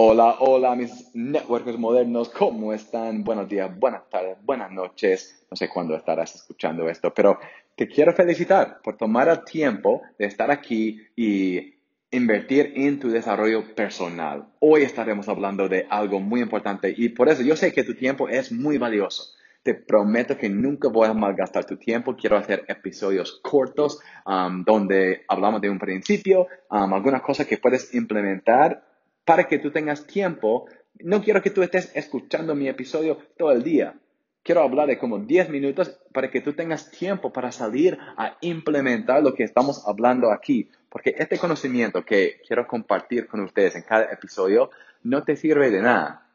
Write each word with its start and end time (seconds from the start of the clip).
Hola, 0.00 0.36
hola, 0.38 0.76
mis 0.76 1.10
networkers 1.12 1.76
modernos, 1.76 2.28
¿cómo 2.28 2.72
están? 2.72 3.24
Buenos 3.24 3.48
días, 3.48 3.68
buenas 3.80 4.08
tardes, 4.08 4.36
buenas 4.44 4.70
noches. 4.70 5.44
No 5.50 5.56
sé 5.56 5.68
cuándo 5.68 5.96
estarás 5.96 6.36
escuchando 6.36 6.88
esto, 6.88 7.12
pero 7.12 7.40
te 7.74 7.88
quiero 7.88 8.14
felicitar 8.14 8.80
por 8.80 8.96
tomar 8.96 9.26
el 9.26 9.42
tiempo 9.42 10.02
de 10.16 10.26
estar 10.26 10.52
aquí 10.52 11.00
y 11.16 11.74
invertir 12.12 12.74
en 12.76 13.00
tu 13.00 13.08
desarrollo 13.08 13.74
personal. 13.74 14.46
Hoy 14.60 14.82
estaremos 14.82 15.28
hablando 15.28 15.68
de 15.68 15.88
algo 15.90 16.20
muy 16.20 16.42
importante 16.42 16.94
y 16.96 17.08
por 17.08 17.28
eso 17.28 17.42
yo 17.42 17.56
sé 17.56 17.72
que 17.72 17.82
tu 17.82 17.96
tiempo 17.96 18.28
es 18.28 18.52
muy 18.52 18.78
valioso. 18.78 19.34
Te 19.64 19.74
prometo 19.74 20.38
que 20.38 20.48
nunca 20.48 20.88
voy 20.88 21.08
a 21.08 21.12
malgastar 21.12 21.64
tu 21.64 21.76
tiempo. 21.76 22.14
Quiero 22.14 22.36
hacer 22.36 22.64
episodios 22.68 23.40
cortos 23.42 23.98
um, 24.24 24.62
donde 24.62 25.24
hablamos 25.26 25.60
de 25.60 25.70
un 25.70 25.80
principio, 25.80 26.46
um, 26.70 26.94
algunas 26.94 27.20
cosas 27.20 27.48
que 27.48 27.58
puedes 27.58 27.92
implementar 27.94 28.87
para 29.28 29.46
que 29.46 29.58
tú 29.58 29.70
tengas 29.70 30.06
tiempo. 30.06 30.64
No 31.00 31.22
quiero 31.22 31.42
que 31.42 31.50
tú 31.50 31.62
estés 31.62 31.94
escuchando 31.94 32.54
mi 32.54 32.66
episodio 32.66 33.18
todo 33.36 33.52
el 33.52 33.62
día. 33.62 33.94
Quiero 34.42 34.62
hablar 34.62 34.88
de 34.88 34.96
como 34.96 35.18
10 35.18 35.50
minutos 35.50 36.00
para 36.14 36.30
que 36.30 36.40
tú 36.40 36.54
tengas 36.54 36.90
tiempo 36.90 37.30
para 37.30 37.52
salir 37.52 37.98
a 38.16 38.38
implementar 38.40 39.22
lo 39.22 39.34
que 39.34 39.42
estamos 39.44 39.86
hablando 39.86 40.32
aquí. 40.32 40.70
Porque 40.88 41.14
este 41.18 41.36
conocimiento 41.36 42.06
que 42.06 42.40
quiero 42.46 42.66
compartir 42.66 43.26
con 43.26 43.40
ustedes 43.40 43.76
en 43.76 43.82
cada 43.82 44.04
episodio 44.10 44.70
no 45.02 45.22
te 45.24 45.36
sirve 45.36 45.70
de 45.70 45.82
nada 45.82 46.26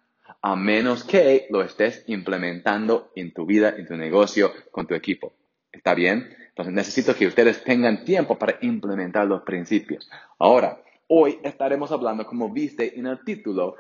a 0.44 0.56
menos 0.56 1.04
que 1.04 1.48
lo 1.50 1.64
estés 1.64 2.04
implementando 2.06 3.12
en 3.16 3.34
tu 3.34 3.48
vida, 3.48 3.74
en 3.76 3.88
tu 3.88 3.98
negocio, 3.98 4.54
con 4.70 4.86
tu 4.86 4.94
equipo. 4.94 5.34
¿Está 5.72 5.96
bien? 5.96 6.30
Entonces 6.50 6.72
necesito 6.76 7.16
que 7.16 7.26
ustedes 7.26 7.64
tengan 7.64 8.06
tiempo 8.06 8.38
para 8.38 8.60
implementar 8.62 9.26
los 9.26 9.42
principios. 9.42 10.08
Ahora, 10.38 10.83
Hoy 11.16 11.40
estaremos 11.44 11.92
hablando, 11.92 12.26
como 12.26 12.52
viste 12.52 12.98
en 12.98 13.06
el 13.06 13.24
título, 13.24 13.76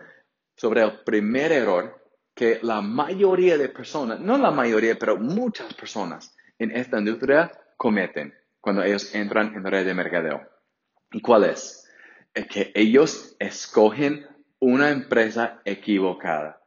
sobre 0.56 0.84
el 0.84 1.00
primer 1.00 1.52
error 1.52 2.00
que 2.36 2.60
la 2.62 2.80
mayoría 2.80 3.58
de 3.58 3.70
personas, 3.70 4.20
no 4.20 4.38
la 4.38 4.52
mayoría, 4.52 5.00
pero 5.00 5.18
muchas 5.18 5.74
personas 5.74 6.36
en 6.60 6.70
esta 6.70 7.00
industria 7.00 7.52
cometen 7.76 8.36
cuando 8.62 8.84
ellos 8.84 9.16
entran 9.16 9.56
en 9.56 9.64
red 9.64 9.84
de 9.84 9.96
mercadeo. 9.96 10.48
¿Y 11.12 11.22
cuál 11.22 11.46
es? 11.46 11.90
Es 12.36 12.46
que 12.46 12.72
ellos 12.76 13.36
escogen 13.40 14.28
una 14.60 14.92
empresa 14.92 15.60
equivocada. 15.66 16.62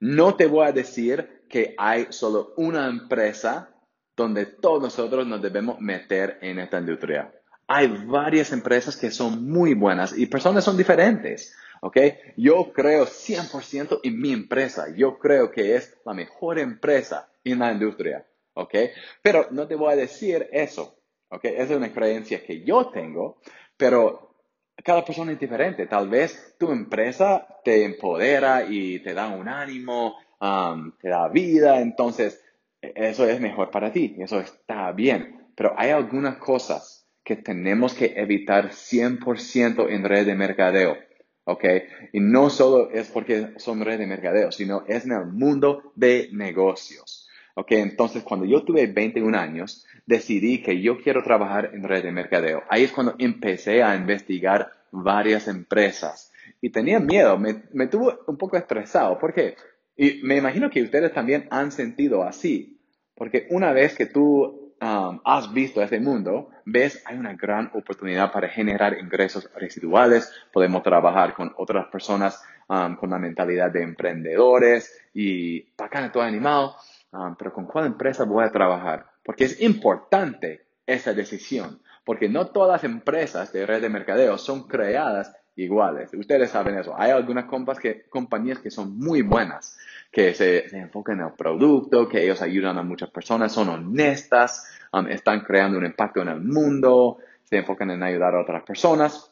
No 0.00 0.34
te 0.34 0.46
voy 0.46 0.66
a 0.66 0.72
decir 0.72 1.44
que 1.48 1.76
hay 1.78 2.08
solo 2.10 2.54
una 2.56 2.88
empresa 2.88 3.72
donde 4.16 4.46
todos 4.46 4.82
nosotros 4.82 5.28
nos 5.28 5.40
debemos 5.40 5.78
meter 5.80 6.38
en 6.42 6.58
esta 6.58 6.80
industria 6.80 7.32
hay 7.66 7.88
varias 8.06 8.52
empresas 8.52 8.96
que 8.96 9.10
son 9.10 9.48
muy 9.48 9.74
buenas 9.74 10.16
y 10.16 10.26
personas 10.26 10.64
son 10.64 10.76
diferentes. 10.76 11.54
¿ok? 11.80 11.96
Yo 12.36 12.72
creo 12.72 13.06
100% 13.06 14.00
en 14.02 14.20
mi 14.20 14.32
empresa. 14.32 14.86
Yo 14.96 15.18
creo 15.18 15.50
que 15.50 15.76
es 15.76 15.96
la 16.04 16.14
mejor 16.14 16.58
empresa 16.58 17.28
en 17.44 17.58
la 17.58 17.72
industria. 17.72 18.26
¿ok? 18.54 18.74
Pero 19.22 19.48
no 19.50 19.66
te 19.66 19.74
voy 19.74 19.92
a 19.92 19.96
decir 19.96 20.48
eso. 20.52 20.96
¿ok? 21.28 21.44
Esa 21.44 21.62
es 21.62 21.76
una 21.76 21.92
creencia 21.92 22.44
que 22.44 22.62
yo 22.62 22.90
tengo, 22.90 23.38
pero 23.76 24.36
cada 24.84 25.04
persona 25.04 25.32
es 25.32 25.40
diferente. 25.40 25.86
Tal 25.86 26.08
vez 26.08 26.56
tu 26.58 26.70
empresa 26.70 27.46
te 27.64 27.84
empodera 27.84 28.64
y 28.68 29.00
te 29.00 29.14
da 29.14 29.28
un 29.28 29.48
ánimo, 29.48 30.16
um, 30.40 30.92
te 30.98 31.08
da 31.08 31.28
vida, 31.28 31.80
entonces 31.80 32.42
eso 32.80 33.26
es 33.26 33.40
mejor 33.40 33.70
para 33.70 33.92
ti, 33.92 34.16
eso 34.18 34.40
está 34.40 34.92
bien. 34.92 35.50
Pero 35.54 35.74
hay 35.76 35.90
algunas 35.90 36.36
cosas 36.36 37.01
que 37.24 37.36
tenemos 37.36 37.94
que 37.94 38.14
evitar 38.16 38.70
100% 38.70 39.90
en 39.90 40.04
red 40.04 40.26
de 40.26 40.34
mercadeo. 40.34 40.96
¿Ok? 41.44 41.64
Y 42.12 42.20
no 42.20 42.50
solo 42.50 42.90
es 42.90 43.08
porque 43.08 43.54
son 43.56 43.84
red 43.84 43.98
de 43.98 44.06
mercadeo, 44.06 44.52
sino 44.52 44.84
es 44.86 45.04
en 45.04 45.12
el 45.12 45.26
mundo 45.26 45.92
de 45.96 46.28
negocios. 46.32 47.28
¿Ok? 47.54 47.72
Entonces, 47.72 48.22
cuando 48.22 48.46
yo 48.46 48.62
tuve 48.62 48.86
21 48.86 49.36
años, 49.36 49.84
decidí 50.06 50.62
que 50.62 50.80
yo 50.80 50.98
quiero 51.00 51.22
trabajar 51.22 51.70
en 51.74 51.82
red 51.82 52.04
de 52.04 52.12
mercadeo. 52.12 52.62
Ahí 52.68 52.84
es 52.84 52.92
cuando 52.92 53.16
empecé 53.18 53.82
a 53.82 53.96
investigar 53.96 54.70
varias 54.92 55.48
empresas. 55.48 56.32
Y 56.60 56.70
tenía 56.70 57.00
miedo, 57.00 57.36
me, 57.38 57.62
me 57.72 57.88
tuvo 57.88 58.20
un 58.28 58.36
poco 58.36 58.56
estresado. 58.56 59.18
¿Por 59.18 59.34
qué? 59.34 59.56
Y 59.96 60.20
me 60.22 60.36
imagino 60.36 60.70
que 60.70 60.82
ustedes 60.82 61.12
también 61.12 61.48
han 61.50 61.72
sentido 61.72 62.22
así. 62.22 62.80
Porque 63.16 63.46
una 63.50 63.72
vez 63.72 63.96
que 63.96 64.06
tú 64.06 64.61
Um, 64.82 65.20
has 65.24 65.52
visto 65.52 65.80
ese 65.80 66.00
mundo, 66.00 66.50
ves, 66.64 67.00
hay 67.06 67.16
una 67.16 67.34
gran 67.34 67.70
oportunidad 67.72 68.32
para 68.32 68.48
generar 68.48 68.98
ingresos 68.98 69.48
residuales. 69.54 70.28
Podemos 70.52 70.82
trabajar 70.82 71.34
con 71.34 71.54
otras 71.56 71.86
personas 71.86 72.42
um, 72.68 72.96
con 72.96 73.10
la 73.10 73.18
mentalidad 73.20 73.70
de 73.70 73.84
emprendedores 73.84 74.92
y 75.14 75.72
bacán, 75.76 76.10
todo 76.10 76.24
animado. 76.24 76.74
Um, 77.12 77.36
pero 77.36 77.52
¿con 77.52 77.66
cuál 77.66 77.86
empresa 77.86 78.24
voy 78.24 78.44
a 78.44 78.50
trabajar? 78.50 79.06
Porque 79.22 79.44
es 79.44 79.60
importante 79.60 80.66
esa 80.84 81.14
decisión. 81.14 81.80
Porque 82.04 82.28
no 82.28 82.48
todas 82.48 82.72
las 82.72 82.82
empresas 82.82 83.52
de 83.52 83.64
red 83.64 83.82
de 83.82 83.88
mercadeo 83.88 84.36
son 84.36 84.66
creadas 84.66 85.32
iguales. 85.56 86.12
Ustedes 86.14 86.50
saben 86.50 86.78
eso. 86.78 86.94
Hay 86.96 87.10
algunas 87.10 87.46
que, 87.78 88.04
compañías 88.08 88.58
que 88.58 88.70
son 88.70 88.96
muy 88.98 89.22
buenas, 89.22 89.76
que 90.10 90.34
se, 90.34 90.66
enfocan 90.76 91.20
en 91.20 91.26
el 91.26 91.32
producto, 91.32 92.08
que 92.08 92.22
ellos 92.22 92.42
ayudan 92.42 92.78
a 92.78 92.82
muchas 92.82 93.10
personas, 93.10 93.52
son 93.52 93.68
honestas, 93.68 94.66
um, 94.92 95.06
están 95.08 95.40
creando 95.40 95.78
un 95.78 95.86
impacto 95.86 96.22
en 96.22 96.28
el 96.28 96.40
mundo, 96.40 97.18
se 97.44 97.58
enfocan 97.58 97.90
en 97.90 98.02
ayudar 98.02 98.34
a 98.34 98.40
otras 98.40 98.62
personas. 98.62 99.30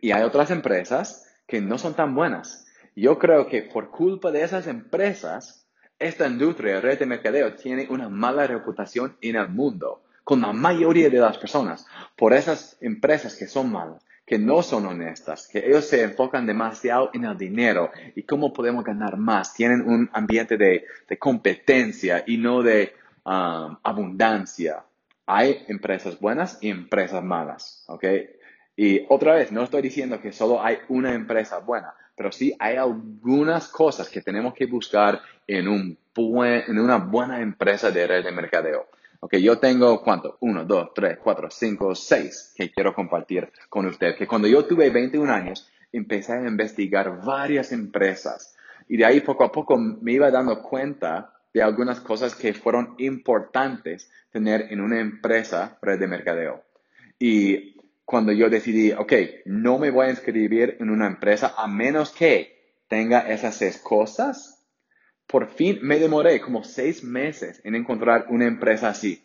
Y 0.00 0.12
hay 0.12 0.22
otras 0.22 0.50
empresas 0.50 1.26
que 1.46 1.60
no 1.60 1.78
son 1.78 1.94
tan 1.94 2.14
buenas. 2.14 2.66
Yo 2.94 3.18
creo 3.18 3.46
que 3.46 3.62
por 3.62 3.90
culpa 3.90 4.30
de 4.30 4.42
esas 4.42 4.66
empresas, 4.66 5.66
esta 5.98 6.26
industria, 6.26 6.80
red 6.80 6.98
de 6.98 7.06
mercadeo, 7.06 7.54
tiene 7.54 7.86
una 7.90 8.08
mala 8.08 8.46
reputación 8.46 9.16
en 9.20 9.36
el 9.36 9.48
mundo 9.48 10.02
con 10.24 10.42
la 10.42 10.52
mayoría 10.52 11.08
de 11.08 11.18
las 11.18 11.38
personas 11.38 11.86
por 12.14 12.34
esas 12.34 12.76
empresas 12.82 13.34
que 13.34 13.46
son 13.46 13.72
malas 13.72 14.04
que 14.28 14.38
no 14.38 14.62
son 14.62 14.84
honestas, 14.84 15.48
que 15.48 15.66
ellos 15.66 15.86
se 15.86 16.02
enfocan 16.02 16.46
demasiado 16.46 17.10
en 17.14 17.24
el 17.24 17.38
dinero 17.38 17.90
y 18.14 18.24
cómo 18.24 18.52
podemos 18.52 18.84
ganar 18.84 19.16
más. 19.16 19.54
Tienen 19.54 19.80
un 19.88 20.10
ambiente 20.12 20.58
de, 20.58 20.84
competencia 21.18 22.24
y 22.26 22.36
no 22.36 22.62
de 22.62 22.92
um, 23.24 23.76
abundancia. 23.82 24.84
Hay 25.24 25.64
empresas 25.68 26.20
buenas 26.20 26.58
y 26.60 26.68
empresas 26.68 27.24
malas, 27.24 27.84
¿ok? 27.86 28.04
Y 28.76 29.06
otra 29.08 29.34
vez, 29.34 29.50
no 29.50 29.62
estoy 29.62 29.80
diciendo 29.80 30.20
que 30.20 30.32
solo 30.32 30.62
hay 30.62 30.76
una 30.88 31.14
empresa 31.14 31.58
buena, 31.60 31.94
pero 32.14 32.30
sí 32.30 32.54
hay 32.58 32.76
algunas 32.76 33.68
cosas 33.68 34.10
que 34.10 34.20
tenemos 34.20 34.52
que 34.52 34.66
buscar 34.66 35.22
en, 35.46 35.66
en 35.66 36.78
una 36.78 36.98
buena 36.98 37.40
empresa 37.40 37.90
de 37.90 38.06
red 38.06 38.24
de 38.24 38.32
mercadeo. 38.32 38.88
Ok, 39.20 39.36
yo 39.36 39.58
tengo 39.58 40.00
cuánto? 40.02 40.36
Uno, 40.40 40.64
dos, 40.64 40.94
tres, 40.94 41.18
cuatro, 41.22 41.50
cinco, 41.50 41.94
seis 41.94 42.52
que 42.54 42.70
quiero 42.70 42.94
compartir 42.94 43.50
con 43.68 43.86
usted. 43.86 44.16
Que 44.16 44.26
cuando 44.26 44.46
yo 44.46 44.64
tuve 44.64 44.90
21 44.90 45.32
años, 45.32 45.68
empecé 45.92 46.34
a 46.34 46.46
investigar 46.46 47.24
varias 47.24 47.72
empresas 47.72 48.56
y 48.88 48.96
de 48.96 49.04
ahí 49.04 49.20
poco 49.20 49.44
a 49.44 49.52
poco 49.52 49.76
me 49.76 50.12
iba 50.12 50.30
dando 50.30 50.62
cuenta 50.62 51.34
de 51.52 51.62
algunas 51.62 52.00
cosas 52.00 52.34
que 52.34 52.54
fueron 52.54 52.94
importantes 52.98 54.10
tener 54.30 54.72
en 54.72 54.80
una 54.80 55.00
empresa 55.00 55.78
red 55.82 55.98
de 55.98 56.06
mercadeo. 56.06 56.62
Y 57.18 57.76
cuando 58.04 58.32
yo 58.32 58.48
decidí, 58.48 58.92
ok, 58.92 59.12
no 59.46 59.78
me 59.78 59.90
voy 59.90 60.06
a 60.06 60.10
inscribir 60.10 60.76
en 60.80 60.90
una 60.90 61.06
empresa 61.06 61.54
a 61.56 61.66
menos 61.66 62.10
que 62.10 62.76
tenga 62.88 63.28
esas 63.28 63.56
seis 63.56 63.78
cosas, 63.78 64.57
por 65.28 65.48
fin 65.48 65.78
me 65.82 65.98
demoré 65.98 66.40
como 66.40 66.64
seis 66.64 67.04
meses 67.04 67.60
en 67.62 67.74
encontrar 67.74 68.26
una 68.30 68.46
empresa 68.46 68.88
así. 68.88 69.22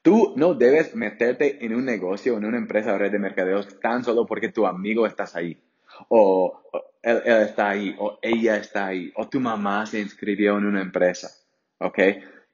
Tú 0.00 0.32
no 0.36 0.54
debes 0.54 0.96
meterte 0.96 1.64
en 1.64 1.74
un 1.74 1.84
negocio, 1.84 2.36
en 2.36 2.46
una 2.46 2.56
empresa 2.56 2.92
de 2.92 2.98
red 2.98 3.12
de 3.12 3.18
mercadeos 3.18 3.78
tan 3.78 4.02
solo 4.02 4.26
porque 4.26 4.48
tu 4.48 4.66
amigo 4.66 5.06
está 5.06 5.26
ahí. 5.34 5.62
O, 6.08 6.60
él, 7.02 7.22
está 7.26 7.68
ahí, 7.68 7.94
o 7.98 8.18
ella 8.22 8.56
está 8.56 8.86
ahí, 8.86 9.12
o 9.14 9.28
tu 9.28 9.38
mamá 9.38 9.84
se 9.86 10.00
inscribió 10.00 10.56
en 10.56 10.64
una 10.64 10.80
empresa. 10.80 11.30
¿Ok? 11.78 11.98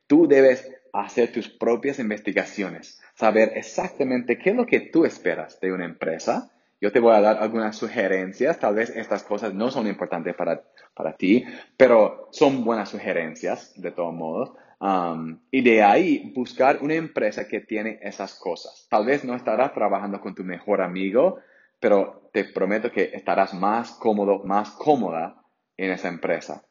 Tú 0.07 0.27
debes 0.27 0.69
hacer 0.93 1.33
tus 1.33 1.49
propias 1.49 2.01
investigaciones, 2.01 3.01
saber 3.15 3.53
exactamente 3.55 4.37
qué 4.37 4.51
es 4.51 4.57
lo 4.57 4.67
que 4.67 4.81
tú 4.81 5.05
esperas 5.05 5.61
de 5.61 5.73
una 5.73 5.85
empresa 5.85 6.51
yo 6.81 6.93
te 6.93 7.01
voy 7.01 7.15
a 7.15 7.21
dar 7.21 7.39
algunas 7.39 7.77
sugerencias. 7.77 8.59
Tal 8.59 8.75
vez 8.75 8.91
estas 8.91 9.25
cosas 9.25 9.53
no 9.53 9.71
son 9.71 9.87
importantes 9.87 10.35
para, 10.37 10.63
para 10.99 11.17
ti, 11.17 11.45
pero 11.77 12.29
son 12.33 12.65
buenas 12.65 12.91
sugerencias 12.91 13.73
de 13.81 13.93
todos 13.93 14.13
modos. 14.13 14.53
Um, 14.81 15.41
y 15.51 15.63
de 15.63 15.83
ahí 15.83 16.33
buscar 16.35 16.81
una 16.83 16.95
empresa 16.95 17.49
que 17.49 17.61
tiene 17.61 17.99
esas 18.03 18.35
cosas. 18.35 18.87
Tal 18.91 19.07
vez 19.07 19.25
no 19.25 19.35
estarás 19.35 19.73
trabajando 19.73 20.21
con 20.21 20.35
tu 20.35 20.45
mejor 20.45 20.83
amigo, 20.83 21.39
pero 21.81 22.29
te 22.33 22.45
prometo 22.45 22.93
que 22.93 23.11
estarás 23.15 23.55
más 23.55 23.93
cómodo, 23.93 24.43
más 24.45 24.71
cómoda 24.73 25.43
en 25.77 25.93
esa 25.93 26.09
empresa. 26.09 26.65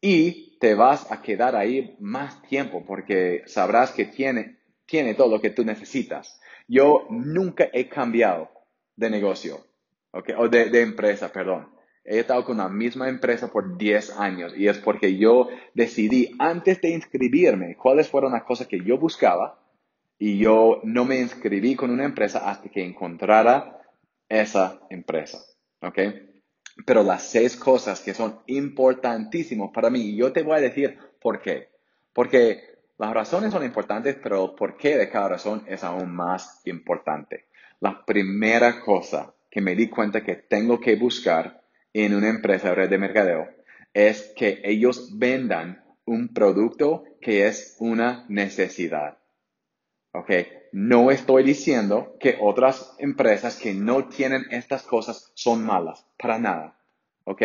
Y 0.00 0.58
te 0.58 0.74
vas 0.74 1.10
a 1.12 1.22
quedar 1.22 1.54
ahí 1.54 1.96
más 2.00 2.40
tiempo 2.42 2.84
porque 2.86 3.42
sabrás 3.46 3.92
que 3.92 4.06
tiene, 4.06 4.58
tiene 4.86 5.14
todo 5.14 5.28
lo 5.28 5.40
que 5.40 5.50
tú 5.50 5.64
necesitas. 5.64 6.40
Yo 6.66 7.06
nunca 7.10 7.68
he 7.72 7.88
cambiado 7.88 8.50
de 8.96 9.10
negocio, 9.10 9.64
o 10.12 10.48
de, 10.48 10.82
empresa, 10.82 11.32
perdón. 11.32 11.71
He 12.04 12.18
estado 12.18 12.44
con 12.44 12.58
la 12.58 12.68
misma 12.68 13.08
empresa 13.08 13.48
por 13.48 13.76
10 13.76 14.18
años 14.18 14.52
y 14.56 14.68
es 14.68 14.78
porque 14.78 15.16
yo 15.16 15.48
decidí 15.74 16.34
antes 16.38 16.80
de 16.80 16.90
inscribirme 16.90 17.76
cuáles 17.76 18.08
fueron 18.08 18.32
las 18.32 18.44
cosas 18.44 18.66
que 18.66 18.80
yo 18.80 18.98
buscaba 18.98 19.58
y 20.18 20.38
yo 20.38 20.80
no 20.84 21.04
me 21.04 21.18
inscribí 21.18 21.74
con 21.74 21.90
una 21.90 22.04
empresa 22.04 22.48
hasta 22.48 22.68
que 22.68 22.84
encontrara 22.84 23.80
esa 24.28 24.80
empresa. 24.88 25.38
¿Ok? 25.80 25.98
Pero 26.86 27.02
las 27.02 27.24
seis 27.24 27.56
cosas 27.56 28.00
que 28.00 28.14
son 28.14 28.38
importantísimas 28.46 29.70
para 29.74 29.90
mí, 29.90 30.00
y 30.00 30.16
yo 30.16 30.32
te 30.32 30.42
voy 30.42 30.56
a 30.56 30.60
decir 30.60 30.96
por 31.20 31.40
qué. 31.40 31.68
Porque 32.12 32.72
las 32.98 33.12
razones 33.12 33.52
son 33.52 33.64
importantes, 33.64 34.16
pero 34.22 34.44
el 34.44 34.54
porqué 34.54 34.96
de 34.96 35.10
cada 35.10 35.28
razón 35.28 35.64
es 35.66 35.82
aún 35.82 36.14
más 36.14 36.60
importante. 36.66 37.46
La 37.80 38.04
primera 38.04 38.80
cosa 38.80 39.34
que 39.50 39.60
me 39.60 39.74
di 39.74 39.88
cuenta 39.88 40.22
que 40.22 40.36
tengo 40.36 40.80
que 40.80 40.96
buscar 40.96 41.61
en 41.94 42.14
una 42.14 42.28
empresa 42.28 42.70
de 42.70 42.74
red 42.74 42.90
de 42.90 42.98
mercadeo 42.98 43.48
es 43.92 44.32
que 44.36 44.60
ellos 44.64 45.18
vendan 45.18 45.84
un 46.04 46.28
producto 46.28 47.04
que 47.20 47.46
es 47.46 47.76
una 47.78 48.24
necesidad. 48.28 49.18
¿Ok? 50.12 50.30
No 50.72 51.10
estoy 51.10 51.42
diciendo 51.42 52.16
que 52.20 52.36
otras 52.40 52.94
empresas 52.98 53.56
que 53.56 53.74
no 53.74 54.08
tienen 54.08 54.44
estas 54.50 54.82
cosas 54.82 55.32
son 55.34 55.64
malas, 55.64 56.06
para 56.18 56.38
nada. 56.38 56.78
¿Ok? 57.24 57.42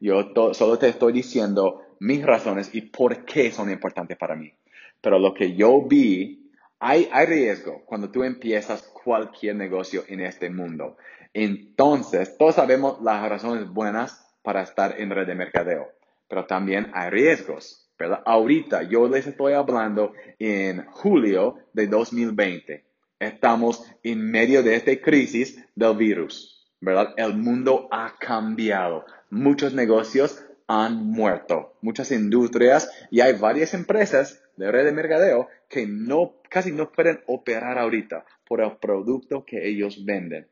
Yo 0.00 0.32
solo 0.54 0.78
te 0.78 0.88
estoy 0.88 1.12
diciendo 1.12 1.82
mis 2.00 2.24
razones 2.24 2.74
y 2.74 2.82
por 2.82 3.24
qué 3.24 3.52
son 3.52 3.70
importantes 3.70 4.16
para 4.16 4.34
mí. 4.34 4.52
Pero 5.00 5.18
lo 5.18 5.34
que 5.34 5.54
yo 5.54 5.82
vi, 5.86 6.50
hay, 6.78 7.08
hay 7.12 7.26
riesgo 7.26 7.82
cuando 7.84 8.10
tú 8.10 8.24
empiezas 8.24 8.82
cualquier 8.82 9.56
negocio 9.56 10.04
en 10.08 10.20
este 10.20 10.50
mundo. 10.50 10.96
Entonces, 11.32 12.36
todos 12.36 12.56
sabemos 12.56 13.00
las 13.02 13.28
razones 13.28 13.68
buenas 13.68 14.26
para 14.42 14.62
estar 14.62 15.00
en 15.00 15.10
red 15.10 15.26
de 15.26 15.36
mercadeo, 15.36 15.92
pero 16.28 16.46
también 16.46 16.90
hay 16.92 17.10
riesgos, 17.10 17.88
¿verdad? 17.96 18.22
Ahorita 18.26 18.82
yo 18.82 19.08
les 19.08 19.26
estoy 19.26 19.52
hablando 19.52 20.12
en 20.38 20.84
julio 20.86 21.58
de 21.72 21.86
2020. 21.86 22.84
Estamos 23.20 23.84
en 24.02 24.30
medio 24.30 24.62
de 24.62 24.74
esta 24.74 24.96
crisis 25.00 25.62
del 25.76 25.96
virus, 25.96 26.68
¿verdad? 26.80 27.14
El 27.16 27.36
mundo 27.36 27.88
ha 27.92 28.16
cambiado. 28.18 29.04
Muchos 29.28 29.72
negocios 29.72 30.44
han 30.66 30.96
muerto, 30.96 31.76
muchas 31.80 32.10
industrias 32.10 32.90
y 33.10 33.20
hay 33.20 33.34
varias 33.34 33.74
empresas 33.74 34.42
de 34.56 34.72
red 34.72 34.84
de 34.84 34.92
mercadeo 34.92 35.48
que 35.68 35.86
no, 35.86 36.40
casi 36.48 36.72
no 36.72 36.90
pueden 36.90 37.20
operar 37.26 37.78
ahorita 37.78 38.24
por 38.46 38.60
el 38.60 38.76
producto 38.78 39.44
que 39.44 39.68
ellos 39.68 40.04
venden 40.04 40.48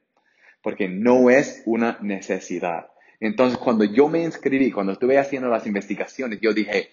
porque 0.62 0.88
no 0.88 1.30
es 1.30 1.62
una 1.66 1.98
necesidad. 2.00 2.88
Entonces, 3.20 3.58
cuando 3.58 3.84
yo 3.84 4.08
me 4.08 4.22
inscribí, 4.22 4.70
cuando 4.70 4.92
estuve 4.92 5.18
haciendo 5.18 5.48
las 5.48 5.66
investigaciones, 5.66 6.40
yo 6.40 6.52
dije, 6.52 6.90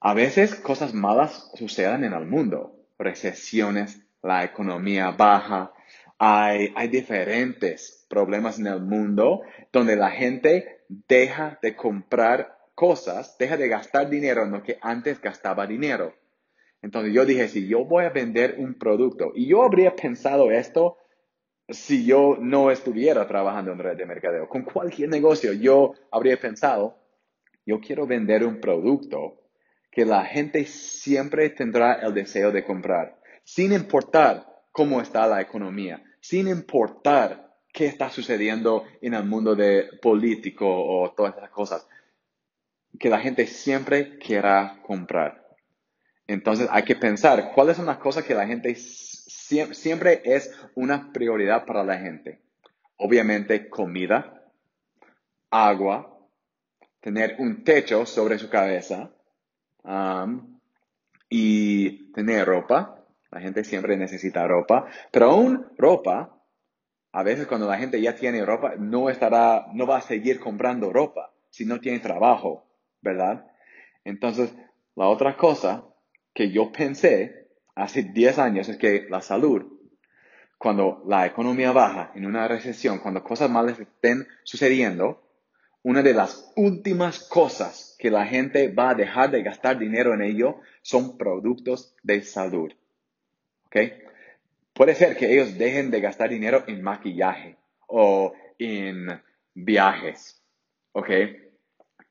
a 0.00 0.14
veces 0.14 0.54
cosas 0.54 0.94
malas 0.94 1.50
suceden 1.54 2.04
en 2.04 2.12
el 2.12 2.26
mundo, 2.26 2.76
recesiones, 2.98 4.00
la 4.22 4.44
economía 4.44 5.10
baja, 5.10 5.72
hay, 6.18 6.72
hay 6.76 6.88
diferentes 6.88 8.06
problemas 8.08 8.58
en 8.58 8.66
el 8.66 8.80
mundo 8.80 9.42
donde 9.72 9.96
la 9.96 10.10
gente 10.10 10.80
deja 10.88 11.58
de 11.62 11.74
comprar 11.74 12.58
cosas, 12.74 13.36
deja 13.38 13.56
de 13.56 13.68
gastar 13.68 14.08
dinero 14.08 14.44
en 14.44 14.52
lo 14.52 14.62
que 14.62 14.78
antes 14.80 15.20
gastaba 15.20 15.66
dinero. 15.66 16.14
Entonces 16.82 17.12
yo 17.12 17.24
dije, 17.24 17.48
si 17.48 17.66
yo 17.66 17.84
voy 17.84 18.04
a 18.04 18.10
vender 18.10 18.56
un 18.58 18.74
producto, 18.74 19.32
y 19.34 19.46
yo 19.46 19.62
habría 19.62 19.94
pensado 19.94 20.50
esto 20.50 20.96
si 21.70 22.04
yo 22.04 22.36
no 22.40 22.70
estuviera 22.70 23.26
trabajando 23.26 23.72
en 23.72 23.78
red 23.78 23.96
de 23.96 24.06
mercadeo. 24.06 24.48
Con 24.48 24.62
cualquier 24.62 25.08
negocio 25.08 25.52
yo 25.52 25.94
habría 26.10 26.38
pensado, 26.38 26.98
yo 27.66 27.80
quiero 27.80 28.06
vender 28.06 28.44
un 28.44 28.60
producto 28.60 29.40
que 29.90 30.04
la 30.04 30.24
gente 30.24 30.64
siempre 30.66 31.50
tendrá 31.50 31.94
el 31.94 32.14
deseo 32.14 32.52
de 32.52 32.64
comprar, 32.64 33.20
sin 33.44 33.72
importar 33.72 34.46
cómo 34.72 35.00
está 35.00 35.26
la 35.26 35.40
economía, 35.40 36.02
sin 36.20 36.48
importar 36.48 37.56
qué 37.72 37.86
está 37.86 38.10
sucediendo 38.10 38.84
en 39.00 39.14
el 39.14 39.24
mundo 39.24 39.54
de 39.54 39.88
político 40.00 40.66
o 40.66 41.12
todas 41.12 41.36
esas 41.36 41.50
cosas, 41.50 41.88
que 42.98 43.08
la 43.08 43.20
gente 43.20 43.46
siempre 43.46 44.18
quiera 44.18 44.80
comprar. 44.82 45.46
Entonces 46.26 46.68
hay 46.70 46.84
que 46.84 46.96
pensar 46.96 47.52
cuáles 47.54 47.76
son 47.76 47.86
las 47.86 47.98
cosas 47.98 48.24
que 48.24 48.34
la 48.34 48.46
gente 48.46 48.76
siempre 49.30 50.22
es 50.24 50.52
una 50.74 51.12
prioridad 51.12 51.64
para 51.64 51.84
la 51.84 51.98
gente. 51.98 52.40
Obviamente 52.96 53.68
comida, 53.68 54.50
agua, 55.50 56.18
tener 57.00 57.36
un 57.38 57.64
techo 57.64 58.06
sobre 58.06 58.38
su 58.38 58.48
cabeza 58.48 59.10
y 61.28 62.12
tener 62.12 62.46
ropa. 62.46 62.96
La 63.30 63.40
gente 63.40 63.62
siempre 63.64 63.96
necesita 63.96 64.46
ropa, 64.46 64.86
pero 65.12 65.30
aún 65.30 65.66
ropa, 65.78 66.36
a 67.12 67.22
veces 67.22 67.46
cuando 67.46 67.68
la 67.68 67.78
gente 67.78 68.00
ya 68.00 68.14
tiene 68.14 68.44
ropa, 68.44 68.74
no 68.76 69.08
estará, 69.08 69.66
no 69.72 69.86
va 69.86 69.98
a 69.98 70.02
seguir 70.02 70.40
comprando 70.40 70.92
ropa 70.92 71.32
si 71.48 71.64
no 71.64 71.80
tiene 71.80 72.00
trabajo, 72.00 72.66
¿verdad? 73.00 73.46
Entonces, 74.04 74.52
la 74.96 75.08
otra 75.08 75.36
cosa 75.36 75.84
que 76.34 76.50
yo 76.50 76.72
pensé 76.72 77.39
hace 77.74 78.02
10 78.02 78.38
años 78.38 78.68
es 78.68 78.76
que 78.76 79.06
la 79.08 79.20
salud, 79.20 79.80
cuando 80.58 81.02
la 81.06 81.26
economía 81.26 81.72
baja, 81.72 82.12
en 82.14 82.26
una 82.26 82.46
recesión, 82.46 82.98
cuando 82.98 83.24
cosas 83.24 83.50
malas 83.50 83.80
estén 83.80 84.26
sucediendo, 84.44 85.22
una 85.82 86.02
de 86.02 86.12
las 86.12 86.52
últimas 86.56 87.20
cosas 87.20 87.96
que 87.98 88.10
la 88.10 88.26
gente 88.26 88.68
va 88.68 88.90
a 88.90 88.94
dejar 88.94 89.30
de 89.30 89.42
gastar 89.42 89.78
dinero 89.78 90.12
en 90.12 90.22
ello 90.22 90.60
son 90.82 91.16
productos 91.16 91.94
de 92.02 92.22
salud. 92.22 92.70
¿Ok? 93.66 93.76
Puede 94.74 94.94
ser 94.94 95.16
que 95.16 95.32
ellos 95.32 95.56
dejen 95.56 95.90
de 95.90 96.00
gastar 96.00 96.30
dinero 96.30 96.64
en 96.66 96.82
maquillaje 96.82 97.56
o 97.86 98.34
en 98.58 99.22
viajes. 99.54 100.42
¿Ok? 100.92 101.10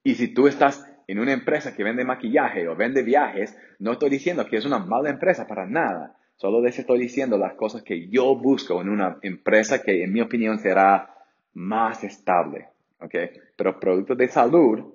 Y 0.03 0.15
si 0.15 0.29
tú 0.29 0.47
estás 0.47 0.83
en 1.09 1.17
una 1.17 1.33
empresa 1.33 1.75
que 1.75 1.83
vende 1.83 2.05
maquillaje 2.05 2.67
o 2.67 2.75
vende 2.75 3.01
viajes, 3.01 3.57
no 3.79 3.93
estoy 3.93 4.11
diciendo 4.11 4.45
que 4.45 4.57
es 4.57 4.65
una 4.65 4.77
mala 4.77 5.09
empresa 5.09 5.47
para 5.47 5.65
nada. 5.65 6.15
Solo 6.35 6.61
les 6.61 6.77
estoy 6.77 6.99
diciendo 6.99 7.35
las 7.35 7.55
cosas 7.55 7.81
que 7.81 8.09
yo 8.09 8.35
busco 8.35 8.79
en 8.79 8.89
una 8.89 9.17
empresa 9.23 9.81
que 9.81 10.03
en 10.03 10.13
mi 10.13 10.21
opinión 10.21 10.59
será 10.59 11.15
más 11.55 12.03
estable. 12.03 12.67
¿okay? 12.99 13.31
Pero 13.55 13.79
productos 13.79 14.19
de 14.19 14.27
salud 14.27 14.93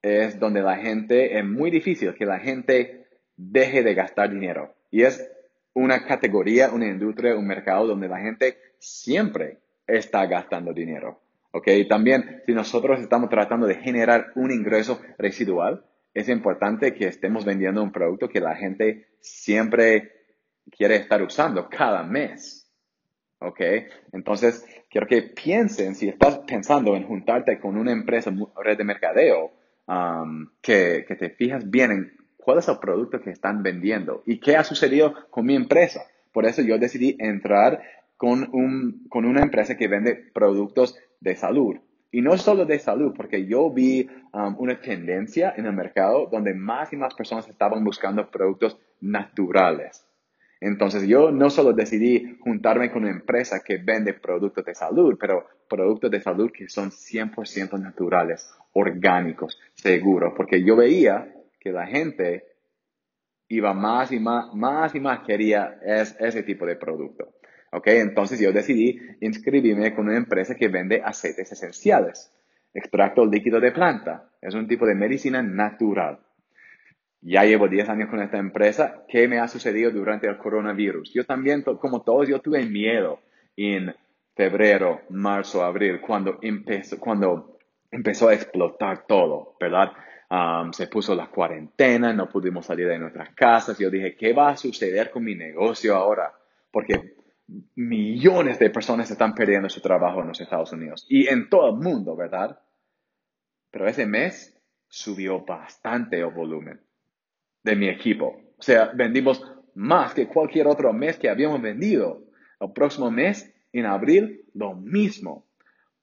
es 0.00 0.38
donde 0.38 0.62
la 0.62 0.76
gente, 0.76 1.36
es 1.36 1.44
muy 1.44 1.72
difícil 1.72 2.14
que 2.14 2.24
la 2.24 2.38
gente 2.38 3.08
deje 3.36 3.82
de 3.82 3.94
gastar 3.94 4.30
dinero. 4.30 4.76
Y 4.92 5.02
es 5.02 5.28
una 5.74 6.06
categoría, 6.06 6.70
una 6.70 6.86
industria, 6.86 7.34
un 7.34 7.48
mercado 7.48 7.88
donde 7.88 8.06
la 8.06 8.20
gente 8.20 8.58
siempre 8.78 9.58
está 9.88 10.24
gastando 10.26 10.72
dinero. 10.72 11.21
¿Ok? 11.52 11.68
También, 11.88 12.42
si 12.44 12.52
nosotros 12.52 13.00
estamos 13.00 13.30
tratando 13.30 13.66
de 13.66 13.76
generar 13.76 14.32
un 14.34 14.50
ingreso 14.50 15.00
residual, 15.18 15.84
es 16.14 16.28
importante 16.28 16.94
que 16.94 17.06
estemos 17.06 17.44
vendiendo 17.44 17.82
un 17.82 17.92
producto 17.92 18.28
que 18.28 18.40
la 18.40 18.56
gente 18.56 19.06
siempre 19.20 20.12
quiere 20.70 20.96
estar 20.96 21.22
usando 21.22 21.68
cada 21.68 22.02
mes. 22.02 22.70
¿Ok? 23.38 23.60
Entonces, 24.12 24.64
quiero 24.90 25.06
que 25.06 25.22
piensen, 25.22 25.94
si 25.94 26.08
estás 26.08 26.38
pensando 26.40 26.94
en 26.96 27.04
juntarte 27.04 27.58
con 27.58 27.76
una 27.76 27.92
empresa, 27.92 28.32
red 28.62 28.78
de 28.78 28.84
mercadeo, 28.84 29.52
um, 29.88 30.48
que, 30.60 31.04
que 31.08 31.16
te 31.16 31.30
fijas 31.30 31.68
bien 31.68 31.90
en 31.90 32.12
cuál 32.36 32.58
es 32.58 32.68
el 32.68 32.78
producto 32.78 33.20
que 33.20 33.30
están 33.30 33.62
vendiendo 33.62 34.22
y 34.26 34.38
qué 34.38 34.56
ha 34.56 34.64
sucedido 34.64 35.14
con 35.30 35.46
mi 35.46 35.56
empresa. 35.56 36.02
Por 36.32 36.46
eso 36.46 36.62
yo 36.62 36.78
decidí 36.78 37.16
entrar 37.18 37.82
con, 38.16 38.48
un, 38.52 39.06
con 39.08 39.24
una 39.24 39.42
empresa 39.42 39.76
que 39.76 39.88
vende 39.88 40.14
productos 40.32 40.96
de 41.22 41.36
salud. 41.36 41.76
Y 42.10 42.20
no 42.20 42.36
solo 42.36 42.66
de 42.66 42.78
salud, 42.78 43.14
porque 43.16 43.46
yo 43.46 43.70
vi 43.70 44.06
um, 44.32 44.56
una 44.58 44.78
tendencia 44.80 45.54
en 45.56 45.64
el 45.64 45.72
mercado 45.72 46.28
donde 46.30 46.52
más 46.52 46.92
y 46.92 46.96
más 46.96 47.14
personas 47.14 47.48
estaban 47.48 47.82
buscando 47.82 48.30
productos 48.30 48.78
naturales. 49.00 50.04
Entonces 50.60 51.08
yo 51.08 51.32
no 51.32 51.50
solo 51.50 51.72
decidí 51.72 52.38
juntarme 52.40 52.92
con 52.92 53.02
una 53.02 53.10
empresa 53.10 53.60
que 53.64 53.78
vende 53.78 54.14
productos 54.14 54.64
de 54.64 54.74
salud, 54.74 55.16
pero 55.18 55.46
productos 55.68 56.10
de 56.10 56.20
salud 56.20 56.52
que 56.52 56.68
son 56.68 56.90
100% 56.90 57.80
naturales, 57.80 58.48
orgánicos, 58.72 59.58
seguros, 59.74 60.34
porque 60.36 60.62
yo 60.62 60.76
veía 60.76 61.34
que 61.58 61.72
la 61.72 61.86
gente 61.86 62.44
iba 63.48 63.74
más 63.74 64.12
y 64.12 64.20
más, 64.20 64.54
más 64.54 64.94
y 64.94 65.00
más 65.00 65.20
quería 65.20 65.78
ese 65.84 66.42
tipo 66.42 66.64
de 66.64 66.76
producto. 66.76 67.31
¿Ok? 67.72 67.86
Entonces 67.88 68.38
yo 68.38 68.52
decidí 68.52 69.00
inscribirme 69.20 69.94
con 69.94 70.06
una 70.06 70.18
empresa 70.18 70.54
que 70.54 70.68
vende 70.68 71.02
aceites 71.02 71.52
esenciales, 71.52 72.30
extracto 72.74 73.24
líquido 73.24 73.60
de 73.60 73.72
planta. 73.72 74.30
Es 74.42 74.54
un 74.54 74.68
tipo 74.68 74.86
de 74.86 74.94
medicina 74.94 75.42
natural. 75.42 76.20
Ya 77.22 77.44
llevo 77.44 77.68
10 77.68 77.88
años 77.88 78.10
con 78.10 78.20
esta 78.20 78.36
empresa. 78.36 79.04
¿Qué 79.08 79.26
me 79.26 79.38
ha 79.38 79.48
sucedido 79.48 79.90
durante 79.90 80.28
el 80.28 80.36
coronavirus? 80.36 81.14
Yo 81.14 81.24
también, 81.24 81.62
como 81.62 82.02
todos, 82.02 82.28
yo 82.28 82.40
tuve 82.40 82.66
miedo 82.66 83.20
en 83.56 83.94
febrero, 84.34 85.00
marzo, 85.08 85.64
abril, 85.64 86.00
cuando 86.00 86.38
empezó, 86.42 86.98
cuando 86.98 87.58
empezó 87.90 88.28
a 88.28 88.34
explotar 88.34 89.06
todo, 89.06 89.56
¿verdad? 89.58 89.92
Um, 90.30 90.72
se 90.72 90.88
puso 90.88 91.14
la 91.14 91.28
cuarentena, 91.28 92.12
no 92.12 92.28
pudimos 92.28 92.66
salir 92.66 92.88
de 92.88 92.98
nuestras 92.98 93.30
casas. 93.34 93.78
Yo 93.78 93.88
dije, 93.88 94.14
¿qué 94.14 94.34
va 94.34 94.50
a 94.50 94.56
suceder 94.56 95.10
con 95.10 95.24
mi 95.24 95.34
negocio 95.34 95.94
ahora? 95.94 96.32
Porque 96.70 97.21
millones 97.74 98.58
de 98.58 98.70
personas 98.70 99.10
están 99.10 99.34
perdiendo 99.34 99.68
su 99.68 99.80
trabajo 99.80 100.20
en 100.20 100.28
los 100.28 100.40
Estados 100.40 100.72
Unidos 100.72 101.06
y 101.08 101.28
en 101.28 101.48
todo 101.48 101.70
el 101.70 101.76
mundo, 101.76 102.16
¿verdad? 102.16 102.60
Pero 103.70 103.88
ese 103.88 104.06
mes 104.06 104.58
subió 104.88 105.44
bastante 105.44 106.18
el 106.18 106.30
volumen 106.30 106.80
de 107.62 107.76
mi 107.76 107.88
equipo. 107.88 108.40
O 108.58 108.62
sea, 108.62 108.92
vendimos 108.94 109.42
más 109.74 110.14
que 110.14 110.28
cualquier 110.28 110.66
otro 110.66 110.92
mes 110.92 111.18
que 111.18 111.30
habíamos 111.30 111.62
vendido. 111.62 112.24
El 112.60 112.72
próximo 112.72 113.10
mes, 113.10 113.54
en 113.72 113.86
abril, 113.86 114.44
lo 114.54 114.74
mismo. 114.74 115.46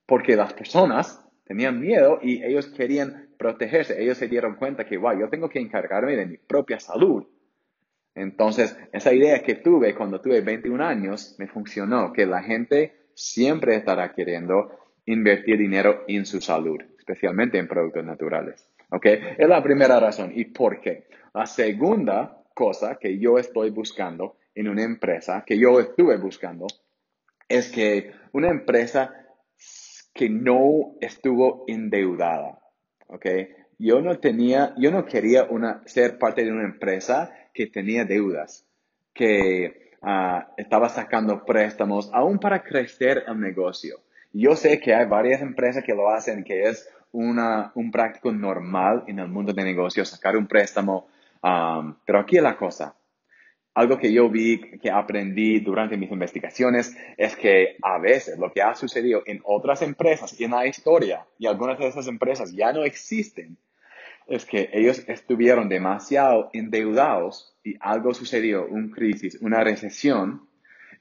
Porque 0.05 0.35
las 0.35 0.53
personas 0.53 1.23
tenían 1.45 1.79
miedo 1.79 2.19
y 2.21 2.43
ellos 2.43 2.67
querían 2.67 3.29
protegerse. 3.37 4.01
Ellos 4.01 4.17
se 4.17 4.27
dieron 4.27 4.55
cuenta 4.55 4.85
que, 4.85 4.97
wow, 4.97 5.19
yo 5.19 5.29
tengo 5.29 5.49
que 5.49 5.59
encargarme 5.59 6.15
de 6.15 6.25
mi 6.25 6.37
propia 6.37 6.79
salud. 6.79 7.25
Entonces, 8.19 8.77
esa 8.91 9.13
idea 9.13 9.41
que 9.41 9.55
tuve 9.55 9.95
cuando 9.95 10.19
tuve 10.19 10.41
21 10.41 10.83
años 10.83 11.35
me 11.39 11.47
funcionó, 11.47 12.11
que 12.11 12.25
la 12.25 12.43
gente 12.43 13.07
siempre 13.13 13.75
estará 13.75 14.13
queriendo 14.13 14.77
invertir 15.05 15.57
dinero 15.57 16.03
en 16.05 16.25
su 16.25 16.41
salud, 16.41 16.79
especialmente 16.97 17.57
en 17.57 17.69
productos 17.69 18.03
naturales. 18.03 18.67
¿Ok? 18.91 19.05
Es 19.37 19.47
la 19.47 19.63
primera 19.63 20.01
razón. 20.01 20.33
¿Y 20.35 20.45
por 20.45 20.81
qué? 20.81 21.07
La 21.33 21.45
segunda 21.45 22.43
cosa 22.53 22.97
que 22.99 23.17
yo 23.19 23.37
estoy 23.37 23.69
buscando 23.69 24.35
en 24.53 24.67
una 24.67 24.83
empresa, 24.83 25.45
que 25.45 25.57
yo 25.57 25.79
estuve 25.79 26.17
buscando, 26.17 26.67
es 27.47 27.71
que 27.71 28.11
una 28.33 28.49
empresa 28.49 29.13
que 30.13 30.29
no 30.29 30.97
estuvo 30.99 31.63
endeudada. 31.67 32.59
¿Ok? 33.07 33.25
Yo 33.77 34.01
no 34.01 34.19
tenía, 34.19 34.73
yo 34.77 34.91
no 34.91 35.05
quería 35.05 35.47
ser 35.85 36.17
parte 36.17 36.43
de 36.43 36.51
una 36.51 36.65
empresa 36.65 37.33
que 37.53 37.67
tenía 37.67 38.05
deudas, 38.05 38.65
que 39.13 39.91
ah, 40.01 40.47
estaba 40.57 40.89
sacando 40.89 41.45
préstamos 41.45 42.09
aún 42.13 42.39
para 42.39 42.63
crecer 42.63 43.23
el 43.27 43.39
negocio. 43.39 43.99
Yo 44.31 44.55
sé 44.55 44.79
que 44.79 44.93
hay 44.93 45.05
varias 45.05 45.41
empresas 45.41 45.83
que 45.83 45.93
lo 45.93 46.09
hacen, 46.09 46.43
que 46.43 46.63
es 46.63 46.87
una, 47.11 47.71
un 47.75 47.91
práctico 47.91 48.31
normal 48.31 49.03
en 49.07 49.19
el 49.19 49.27
mundo 49.27 49.53
de 49.53 49.63
negocios, 49.63 50.09
sacar 50.09 50.37
un 50.37 50.47
préstamo. 50.47 51.07
Pero 51.41 52.19
aquí 52.19 52.37
es 52.37 52.43
la 52.43 52.57
cosa. 52.57 52.95
Algo 53.73 53.97
que 53.97 54.11
yo 54.11 54.29
vi, 54.29 54.59
que 54.79 54.91
aprendí 54.91 55.59
durante 55.59 55.95
mis 55.95 56.11
investigaciones, 56.11 56.95
es 57.17 57.35
que 57.35 57.77
a 57.81 57.97
veces 57.97 58.37
lo 58.37 58.51
que 58.51 58.61
ha 58.61 58.75
sucedido 58.75 59.23
en 59.25 59.41
otras 59.45 59.81
empresas 59.81 60.39
en 60.39 60.51
la 60.51 60.67
historia, 60.67 61.25
y 61.37 61.47
algunas 61.47 61.79
de 61.79 61.87
esas 61.87 62.07
empresas 62.07 62.51
ya 62.51 62.73
no 62.73 62.83
existen, 62.83 63.57
es 64.29 64.45
que 64.45 64.69
ellos 64.73 65.03
estuvieron 65.07 65.69
demasiado 65.69 66.49
endeudados 66.53 67.55
y 67.63 67.75
algo 67.79 68.13
sucedió, 68.13 68.65
una 68.67 68.93
crisis, 68.93 69.37
una 69.41 69.63
recesión, 69.63 70.47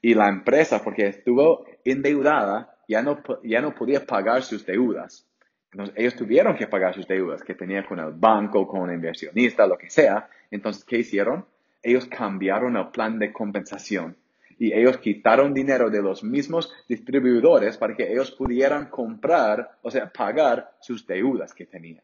y 0.01 0.15
la 0.15 0.29
empresa, 0.29 0.83
porque 0.83 1.07
estuvo 1.07 1.67
endeudada, 1.85 2.77
ya 2.89 3.03
no, 3.03 3.23
ya 3.43 3.61
no 3.61 3.75
podía 3.75 4.05
pagar 4.07 4.43
sus 4.43 4.65
deudas. 4.65 5.27
Entonces, 5.73 5.95
ellos 5.99 6.15
tuvieron 6.15 6.57
que 6.57 6.67
pagar 6.67 6.95
sus 6.95 7.07
deudas 7.07 7.43
que 7.43 7.55
tenían 7.55 7.85
con 7.85 7.99
el 7.99 8.13
banco, 8.13 8.67
con 8.67 8.89
el 8.89 8.97
inversionista, 8.97 9.67
lo 9.67 9.77
que 9.77 9.91
sea. 9.91 10.29
Entonces, 10.51 10.85
¿qué 10.85 10.99
hicieron? 10.99 11.45
Ellos 11.83 12.07
cambiaron 12.07 12.77
el 12.77 12.89
plan 12.89 13.19
de 13.19 13.33
compensación 13.33 14.17
y 14.59 14.73
ellos 14.73 14.99
quitaron 14.99 15.55
dinero 15.55 15.89
de 15.89 16.03
los 16.03 16.25
mismos 16.25 16.73
distribuidores 16.89 17.77
para 17.77 17.95
que 17.95 18.11
ellos 18.11 18.33
pudieran 18.33 18.87
comprar, 18.87 19.79
o 19.83 19.91
sea, 19.91 20.11
pagar 20.11 20.73
sus 20.81 21.07
deudas 21.07 21.55
que 21.55 21.67
tenían. 21.67 22.03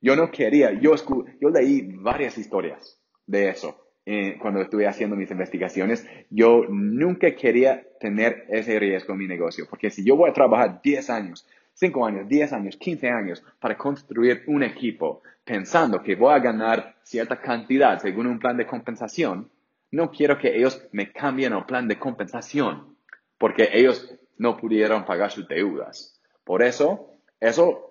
Yo 0.00 0.16
no 0.16 0.30
quería, 0.30 0.72
yo, 0.72 0.94
yo 1.40 1.50
leí 1.50 1.82
varias 1.96 2.38
historias 2.38 2.98
de 3.26 3.48
eso 3.48 3.84
eh, 4.06 4.38
cuando 4.40 4.60
estuve 4.60 4.86
haciendo 4.86 5.16
mis 5.16 5.30
investigaciones. 5.30 6.06
Yo 6.30 6.64
nunca 6.68 7.34
quería 7.34 7.86
tener 8.00 8.44
ese 8.48 8.78
riesgo 8.78 9.12
en 9.12 9.18
mi 9.18 9.26
negocio, 9.26 9.66
porque 9.68 9.90
si 9.90 10.04
yo 10.04 10.16
voy 10.16 10.30
a 10.30 10.32
trabajar 10.32 10.80
10 10.82 11.10
años 11.10 11.46
5 11.78 12.06
años, 12.06 12.28
10 12.28 12.52
años, 12.54 12.76
15 12.76 13.08
años 13.08 13.44
para 13.60 13.78
construir 13.78 14.42
un 14.48 14.64
equipo 14.64 15.22
pensando 15.44 16.02
que 16.02 16.16
voy 16.16 16.34
a 16.34 16.40
ganar 16.40 16.96
cierta 17.04 17.40
cantidad 17.40 18.00
según 18.00 18.26
un 18.26 18.40
plan 18.40 18.56
de 18.56 18.66
compensación, 18.66 19.48
no 19.92 20.10
quiero 20.10 20.38
que 20.38 20.56
ellos 20.56 20.84
me 20.90 21.12
cambien 21.12 21.52
el 21.52 21.64
plan 21.66 21.86
de 21.86 21.96
compensación 21.96 22.96
porque 23.38 23.68
ellos 23.72 24.12
no 24.38 24.56
pudieron 24.56 25.04
pagar 25.04 25.30
sus 25.30 25.46
deudas. 25.46 26.20
Por 26.42 26.64
eso, 26.64 27.14
eso 27.38 27.87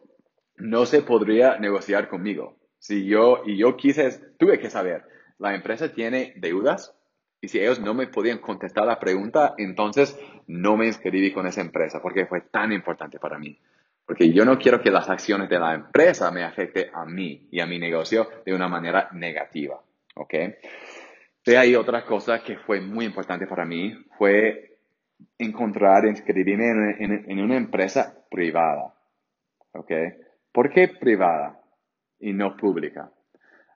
no 0.57 0.85
se 0.85 1.01
podría 1.01 1.57
negociar 1.57 2.09
conmigo. 2.09 2.57
Si 2.79 3.05
yo, 3.05 3.43
y 3.45 3.57
yo 3.57 3.75
quise, 3.77 4.11
tuve 4.37 4.59
que 4.59 4.69
saber, 4.69 5.03
la 5.39 5.55
empresa 5.55 5.91
tiene 5.91 6.33
deudas 6.37 6.93
y 7.39 7.47
si 7.47 7.59
ellos 7.59 7.79
no 7.79 7.93
me 7.93 8.07
podían 8.07 8.39
contestar 8.39 8.85
la 8.85 8.99
pregunta, 8.99 9.53
entonces 9.57 10.19
no 10.47 10.75
me 10.75 10.87
inscribí 10.87 11.31
con 11.31 11.45
esa 11.45 11.61
empresa 11.61 12.01
porque 12.01 12.25
fue 12.25 12.41
tan 12.41 12.71
importante 12.71 13.19
para 13.19 13.37
mí. 13.37 13.59
Porque 14.05 14.31
yo 14.31 14.45
no 14.45 14.57
quiero 14.57 14.81
que 14.81 14.89
las 14.89 15.09
acciones 15.09 15.49
de 15.49 15.59
la 15.59 15.75
empresa 15.75 16.31
me 16.31 16.43
afecten 16.43 16.89
a 16.93 17.05
mí 17.05 17.47
y 17.51 17.59
a 17.59 17.67
mi 17.67 17.77
negocio 17.77 18.27
de 18.45 18.53
una 18.53 18.67
manera 18.67 19.09
negativa. 19.11 19.81
¿Ok? 20.15 20.33
De 21.45 21.57
ahí 21.57 21.75
otra 21.75 22.05
cosa 22.05 22.41
que 22.41 22.57
fue 22.57 22.81
muy 22.81 23.05
importante 23.05 23.47
para 23.47 23.65
mí 23.65 23.93
fue 24.17 24.79
encontrar, 25.37 26.05
inscribirme 26.05 26.95
en, 26.99 27.39
una 27.39 27.57
empresa 27.57 28.15
privada. 28.29 28.93
¿Ok? 29.73 29.91
¿Por 30.57 30.71
qué 30.71 30.87
privada 30.87 31.61
y 32.19 32.33
no 32.33 32.57
pública? 32.57 33.11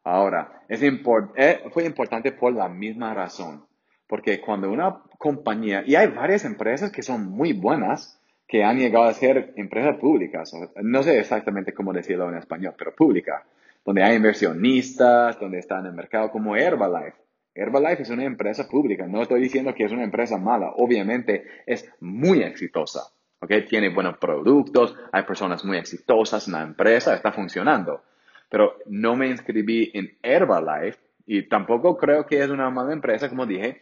Ahora, 0.04 0.64
es 0.68 0.82
eh, 0.82 1.60
fue 1.70 1.86
importante 1.86 2.32
por 2.32 2.56
la 2.56 2.70
misma 2.70 3.14
razón. 3.14 3.68
Porque 4.08 4.42
cuando 4.42 4.72
una 4.72 5.04
compañía, 5.20 5.84
y 5.86 5.94
hay 5.94 6.08
varias 6.08 6.44
empresas 6.44 6.92
que 6.92 7.04
son 7.04 7.30
muy 7.30 7.54
buenas, 7.54 8.20
que 8.48 8.64
han 8.64 8.80
llegado 8.80 9.06
a 9.06 9.14
ser 9.14 9.54
empresas 9.58 9.98
públicas, 9.98 10.52
no 10.82 11.04
sé 11.04 11.20
exactamente 11.20 11.72
cómo 11.72 11.94
decirlo 11.94 12.28
en 12.30 12.38
español, 12.38 12.74
pero 12.76 12.96
pública, 12.96 13.46
donde 13.86 14.02
hay 14.02 14.16
inversionistas, 14.16 15.40
donde 15.40 15.60
están 15.60 15.82
en 15.82 15.92
el 15.92 15.94
mercado 15.94 16.32
como 16.32 16.56
Herbalife. 16.56 17.22
Herbalife 17.54 18.02
es 18.02 18.10
una 18.10 18.26
empresa 18.26 18.68
pública, 18.68 19.06
no 19.06 19.22
estoy 19.22 19.40
diciendo 19.40 19.76
que 19.76 19.84
es 19.84 19.92
una 19.92 20.04
empresa 20.04 20.40
mala, 20.40 20.72
obviamente 20.78 21.46
es 21.68 21.88
muy 22.00 22.42
exitosa, 22.42 23.12
¿ok? 23.42 23.52
Tiene 23.68 23.90
buenos 23.90 24.18
productos, 24.18 24.96
hay 25.12 25.24
personas 25.24 25.66
muy 25.66 25.78
exitosas 25.78 26.48
en 26.48 26.54
la 26.54 26.64
empresa, 26.64 27.14
está 27.14 27.32
funcionando, 27.32 28.04
pero 28.50 28.78
no 28.86 29.16
me 29.16 29.28
inscribí 29.28 29.92
en 29.94 30.18
Herbalife 30.24 31.00
y 31.26 31.44
tampoco 31.50 31.98
creo 31.98 32.26
que 32.26 32.42
es 32.42 32.50
una 32.50 32.70
mala 32.70 32.94
empresa, 32.94 33.30
como 33.30 33.46
dije, 33.46 33.82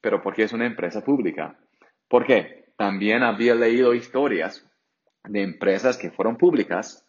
pero 0.00 0.22
porque 0.22 0.44
es 0.44 0.52
una 0.52 0.66
empresa 0.66 1.02
pública. 1.02 1.56
¿Por 2.08 2.24
qué? 2.24 2.58
también 2.78 3.24
había 3.24 3.56
leído 3.56 3.92
historias 3.92 4.64
de 5.24 5.42
empresas 5.42 5.98
que 5.98 6.12
fueron 6.12 6.36
públicas 6.36 7.04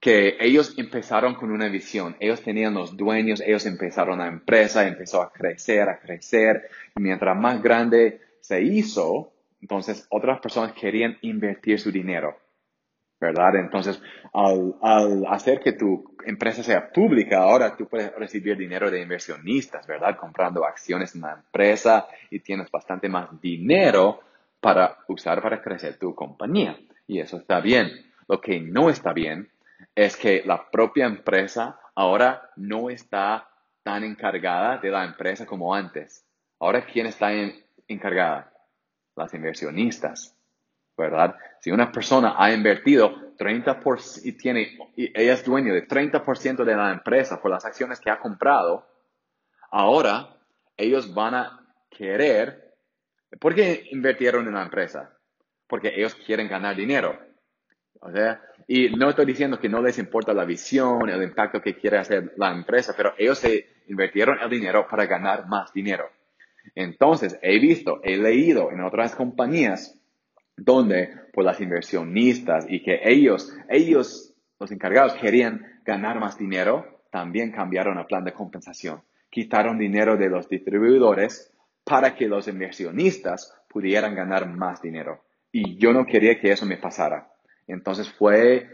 que 0.00 0.36
ellos 0.40 0.74
empezaron 0.76 1.36
con 1.36 1.50
una 1.50 1.68
visión, 1.68 2.16
ellos 2.20 2.42
tenían 2.42 2.74
los 2.74 2.96
dueños, 2.96 3.40
ellos 3.40 3.66
empezaron 3.66 4.18
la 4.18 4.26
empresa, 4.26 4.86
empezó 4.86 5.22
a 5.22 5.32
crecer, 5.32 5.88
a 5.88 5.98
crecer, 5.98 6.68
y 6.96 7.00
mientras 7.00 7.36
más 7.36 7.62
grande 7.62 8.20
se 8.40 8.62
hizo, 8.62 9.32
entonces 9.60 10.06
otras 10.10 10.40
personas 10.40 10.72
querían 10.72 11.18
invertir 11.22 11.78
su 11.80 11.90
dinero, 11.90 12.36
¿verdad? 13.20 13.56
Entonces, 13.56 14.00
al, 14.32 14.74
al 14.82 15.26
hacer 15.26 15.60
que 15.60 15.72
tu 15.72 16.16
empresa 16.24 16.62
sea 16.62 16.90
pública, 16.90 17.38
ahora 17.38 17.76
tú 17.76 17.86
puedes 17.88 18.14
recibir 18.14 18.56
dinero 18.56 18.90
de 18.90 19.02
inversionistas, 19.02 19.86
¿verdad? 19.86 20.16
Comprando 20.16 20.64
acciones 20.64 21.14
en 21.14 21.22
la 21.22 21.32
empresa 21.32 22.06
y 22.30 22.40
tienes 22.40 22.70
bastante 22.70 23.08
más 23.08 23.40
dinero 23.40 24.20
para 24.60 24.98
usar 25.08 25.42
para 25.42 25.62
crecer 25.62 25.98
tu 25.98 26.14
compañía. 26.14 26.78
Y 27.06 27.20
eso 27.20 27.38
está 27.38 27.60
bien. 27.60 27.90
Lo 28.28 28.40
que 28.40 28.60
no 28.60 28.90
está 28.90 29.12
bien 29.12 29.50
es 29.94 30.16
que 30.16 30.42
la 30.44 30.70
propia 30.70 31.06
empresa 31.06 31.80
ahora 31.94 32.50
no 32.56 32.90
está 32.90 33.48
tan 33.82 34.04
encargada 34.04 34.78
de 34.78 34.90
la 34.90 35.04
empresa 35.04 35.46
como 35.46 35.74
antes. 35.74 36.24
Ahora, 36.60 36.84
¿quién 36.84 37.06
está 37.06 37.30
encargada? 37.86 38.52
Las 39.18 39.34
inversionistas, 39.34 40.34
¿verdad? 40.96 41.36
Si 41.60 41.70
una 41.70 41.92
persona 41.92 42.36
ha 42.38 42.52
invertido 42.52 43.36
30% 43.36 44.20
y 44.24 44.32
tiene, 44.32 44.78
y 44.96 45.06
ella 45.20 45.34
es 45.34 45.44
dueño 45.44 45.74
de 45.74 45.86
30% 45.86 46.64
de 46.64 46.76
la 46.76 46.92
empresa 46.92 47.40
por 47.40 47.50
las 47.50 47.64
acciones 47.64 48.00
que 48.00 48.10
ha 48.10 48.18
comprado, 48.18 48.86
ahora 49.70 50.36
ellos 50.76 51.12
van 51.12 51.34
a 51.34 51.66
querer 51.90 52.68
¿Por 53.38 53.54
qué 53.54 53.88
invirtieron 53.90 54.46
en 54.46 54.54
la 54.54 54.62
empresa? 54.62 55.12
Porque 55.66 55.92
ellos 55.94 56.14
quieren 56.14 56.48
ganar 56.48 56.74
dinero. 56.74 57.18
O 58.00 58.10
sea, 58.10 58.40
y 58.66 58.90
no 58.90 59.10
estoy 59.10 59.26
diciendo 59.26 59.58
que 59.58 59.68
no 59.68 59.82
les 59.82 59.98
importa 59.98 60.32
la 60.32 60.44
visión, 60.44 61.08
el 61.10 61.22
impacto 61.22 61.60
que 61.60 61.76
quiere 61.76 61.98
hacer 61.98 62.32
la 62.36 62.50
empresa, 62.52 62.94
pero 62.96 63.12
ellos 63.18 63.38
se 63.38 63.82
invirtieron 63.88 64.38
el 64.40 64.48
dinero 64.48 64.86
para 64.88 65.06
ganar 65.06 65.46
más 65.46 65.72
dinero. 65.72 66.08
Entonces, 66.74 67.38
he 67.42 67.58
visto, 67.58 68.00
he 68.02 68.16
leído 68.16 68.70
en 68.70 68.80
otras 68.80 69.14
compañías 69.14 69.98
donde 70.56 71.10
pues 71.32 71.44
las 71.44 71.60
inversionistas 71.60 72.66
y 72.68 72.82
que 72.82 73.00
ellos, 73.04 73.52
ellos, 73.68 74.34
los 74.58 74.72
encargados 74.72 75.14
querían 75.14 75.80
ganar 75.84 76.18
más 76.18 76.36
dinero, 76.36 77.02
también 77.10 77.52
cambiaron 77.52 77.98
el 77.98 78.06
plan 78.06 78.24
de 78.24 78.32
compensación. 78.32 79.02
Quitaron 79.30 79.78
dinero 79.78 80.16
de 80.16 80.28
los 80.28 80.48
distribuidores 80.48 81.52
para 81.84 82.14
que 82.14 82.26
los 82.26 82.48
inversionistas 82.48 83.54
pudieran 83.68 84.14
ganar 84.14 84.48
más 84.48 84.82
dinero. 84.82 85.22
Y 85.52 85.78
yo 85.78 85.92
no 85.92 86.04
quería 86.04 86.38
que 86.40 86.52
eso 86.52 86.66
me 86.66 86.76
pasara. 86.76 87.30
Entonces 87.66 88.10
fue 88.12 88.68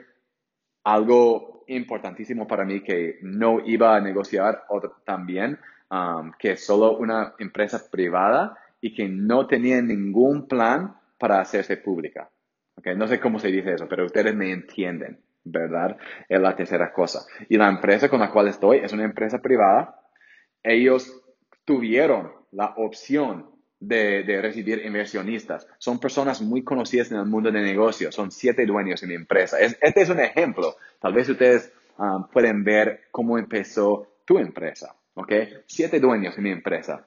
algo 0.82 1.64
importantísimo 1.68 2.46
para 2.46 2.64
mí 2.64 2.82
que 2.82 3.18
no 3.22 3.60
iba 3.64 3.96
a 3.96 4.00
negociar 4.00 4.64
también 5.04 5.58
um, 5.90 6.32
que 6.38 6.56
solo 6.56 6.96
una 6.96 7.34
empresa 7.38 7.90
privada 7.90 8.56
y 8.80 8.94
que 8.94 9.08
no 9.08 9.46
tenía 9.46 9.80
ningún 9.80 10.46
plan 10.46 10.96
para 11.18 11.40
hacerse 11.40 11.76
pública. 11.76 12.30
Okay, 12.76 12.96
no 12.96 13.06
sé 13.06 13.20
cómo 13.20 13.38
se 13.38 13.48
dice 13.48 13.74
eso, 13.74 13.88
pero 13.88 14.04
ustedes 14.04 14.34
me 14.34 14.50
entienden, 14.50 15.20
¿verdad? 15.44 15.96
Es 16.28 16.40
la 16.40 16.56
tercera 16.56 16.92
cosa. 16.92 17.24
Y 17.48 17.56
la 17.56 17.68
empresa 17.68 18.08
con 18.08 18.20
la 18.20 18.30
cual 18.30 18.48
estoy 18.48 18.78
es 18.78 18.92
una 18.92 19.04
empresa 19.04 19.40
privada. 19.40 20.00
Ellos 20.62 21.22
tuvieron 21.64 22.32
la 22.50 22.74
opción 22.76 23.54
de, 23.80 24.40
recibir 24.40 24.84
inversionistas. 24.84 25.66
Son 25.78 25.98
personas 25.98 26.40
muy 26.40 26.62
conocidas 26.64 27.10
en 27.10 27.18
el 27.18 27.26
mundo 27.26 27.50
de 27.50 27.62
negocios. 27.62 28.14
Son 28.14 28.30
siete 28.30 28.66
dueños 28.66 29.02
en 29.02 29.10
mi 29.10 29.14
empresa. 29.14 29.58
este 29.60 30.00
es 30.00 30.08
un 30.08 30.20
ejemplo. 30.20 30.76
Tal 31.00 31.12
vez 31.12 31.28
ustedes 31.28 31.72
um, 31.98 32.28
pueden 32.28 32.64
ver 32.64 33.04
cómo 33.10 33.38
empezó 33.38 34.18
tu 34.24 34.38
empresa. 34.38 34.94
¿Ok? 35.14 35.32
Siete 35.66 36.00
dueños 36.00 36.36
en 36.36 36.44
mi 36.44 36.50
empresa. 36.50 37.06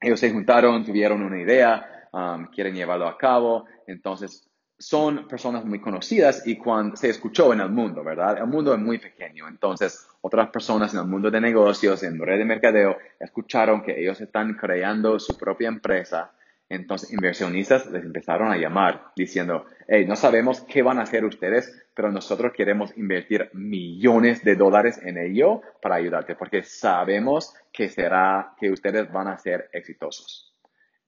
Ellos 0.00 0.20
se 0.20 0.30
juntaron, 0.30 0.84
tuvieron 0.84 1.22
una 1.22 1.40
idea, 1.40 2.08
um, 2.12 2.46
quieren 2.46 2.74
llevarlo 2.74 3.08
a 3.08 3.16
cabo. 3.16 3.66
Entonces, 3.86 4.48
son 4.78 5.26
personas 5.26 5.64
muy 5.64 5.80
conocidas 5.80 6.46
y 6.46 6.56
cuando 6.56 6.96
se 6.96 7.08
escuchó 7.08 7.52
en 7.52 7.60
el 7.60 7.70
mundo, 7.70 8.04
¿verdad? 8.04 8.38
El 8.38 8.46
mundo 8.46 8.74
es 8.74 8.80
muy 8.80 8.98
pequeño. 8.98 9.48
Entonces, 9.48 10.06
otras 10.20 10.50
personas 10.50 10.92
en 10.92 11.00
el 11.00 11.06
mundo 11.06 11.30
de 11.30 11.40
negocios, 11.40 12.02
en 12.02 12.18
red 12.18 12.38
de 12.38 12.44
mercadeo, 12.44 12.98
escucharon 13.18 13.82
que 13.82 13.98
ellos 13.98 14.20
están 14.20 14.54
creando 14.54 15.18
su 15.18 15.36
propia 15.38 15.68
empresa. 15.68 16.32
Entonces, 16.68 17.12
inversionistas 17.12 17.86
les 17.90 18.04
empezaron 18.04 18.50
a 18.50 18.56
llamar 18.56 19.12
diciendo, 19.14 19.66
hey, 19.86 20.04
no 20.06 20.16
sabemos 20.16 20.62
qué 20.62 20.82
van 20.82 20.98
a 20.98 21.02
hacer 21.02 21.24
ustedes, 21.24 21.86
pero 21.94 22.10
nosotros 22.10 22.52
queremos 22.52 22.96
invertir 22.96 23.50
millones 23.52 24.42
de 24.42 24.56
dólares 24.56 25.00
en 25.02 25.16
ello 25.16 25.62
para 25.80 25.96
ayudarte, 25.96 26.34
porque 26.34 26.64
sabemos 26.64 27.54
que 27.72 27.88
será, 27.88 28.54
que 28.58 28.70
ustedes 28.70 29.10
van 29.12 29.28
a 29.28 29.38
ser 29.38 29.70
exitosos. 29.72 30.54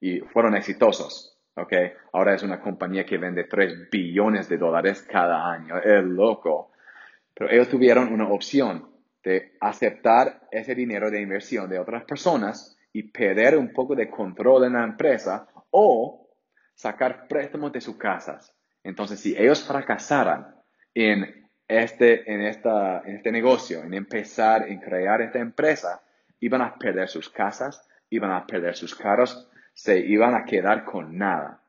Y 0.01 0.21
fueron 0.21 0.55
exitosos. 0.55 1.37
¿ok? 1.57 1.73
Ahora 2.13 2.35
es 2.35 2.43
una 2.45 2.61
compañía 2.61 3.05
que 3.05 3.19
vende 3.19 3.45
3 3.45 3.91
billones 3.91 4.49
de 4.49 4.59
dólares 4.59 5.03
cada 5.03 5.51
año, 5.51 5.79
es 5.79 6.05
loco. 6.05 6.71
Pero 7.35 7.51
ellos 7.51 7.69
tuvieron 7.69 8.13
una 8.13 8.29
opción 8.29 8.89
de 9.25 9.57
aceptar 9.61 10.43
ese 10.53 10.75
dinero 10.77 11.11
de 11.11 11.21
inversión 11.21 11.69
de 11.69 11.79
otras 11.81 12.05
personas 12.05 12.78
y 12.99 13.05
perder 13.05 13.57
un 13.57 13.73
poco 13.73 13.95
de 13.95 14.11
control 14.11 14.65
en 14.65 14.73
la 14.73 14.83
empresa 14.83 15.47
o 15.71 16.29
sacar 16.75 17.29
préstamos 17.29 17.71
de 17.71 17.81
sus 17.81 17.97
casas. 17.97 18.53
Entonces, 18.83 19.21
si 19.21 19.37
ellos 19.39 19.63
fracasaran 19.63 20.57
en 20.93 21.49
este, 21.69 22.29
en, 22.33 22.41
esta, 22.41 23.03
en 23.05 23.15
este 23.15 23.31
negocio, 23.31 23.85
en 23.85 23.95
empezar, 23.95 24.69
en 24.69 24.81
crear 24.81 25.23
esta 25.23 25.39
empresa, 25.39 26.03
iban 26.41 26.61
a 26.61 26.75
perder 26.75 27.09
sus 27.09 27.31
casas, 27.31 27.89
iban 28.11 28.33
a 28.33 28.45
perder 28.45 28.75
sus 28.75 28.97
carros, 28.97 29.49
se 29.75 30.01
iban 30.01 30.35
a 30.35 30.45
quedar 30.45 30.85
con 30.85 31.17
nada. 31.17 31.63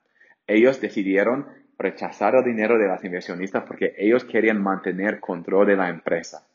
Ellos 0.47 0.81
decidieron 0.81 1.47
rechazar 1.77 2.33
el 2.33 2.43
dinero 2.43 2.79
de 2.79 2.87
las 2.87 3.03
inversionistas 3.03 3.65
porque 3.67 3.93
ellos 3.99 4.25
querían 4.25 4.63
mantener 4.63 5.19
control 5.19 5.67
de 5.67 5.75
la 5.75 5.89
empresa. 5.89 6.47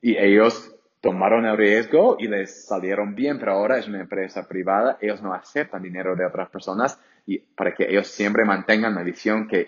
Y 0.00 0.16
ellos 0.16 0.74
tomaron 1.02 1.44
el 1.44 1.56
riesgo 1.56 2.16
y 2.18 2.28
les 2.28 2.64
salieron 2.66 3.16
bien, 3.16 3.38
pero 3.38 3.52
ahora 3.52 3.76
es 3.76 3.88
una 3.88 4.00
empresa 4.00 4.46
privada, 4.46 4.98
ellos 5.00 5.20
no 5.20 5.34
aceptan 5.34 5.82
dinero 5.82 6.14
de 6.14 6.24
otras 6.24 6.48
personas 6.48 6.98
y 7.26 7.38
para 7.38 7.74
que 7.74 7.90
ellos 7.90 8.06
siempre 8.06 8.44
mantengan 8.44 8.94
la 8.94 9.02
visión 9.02 9.48
que 9.48 9.66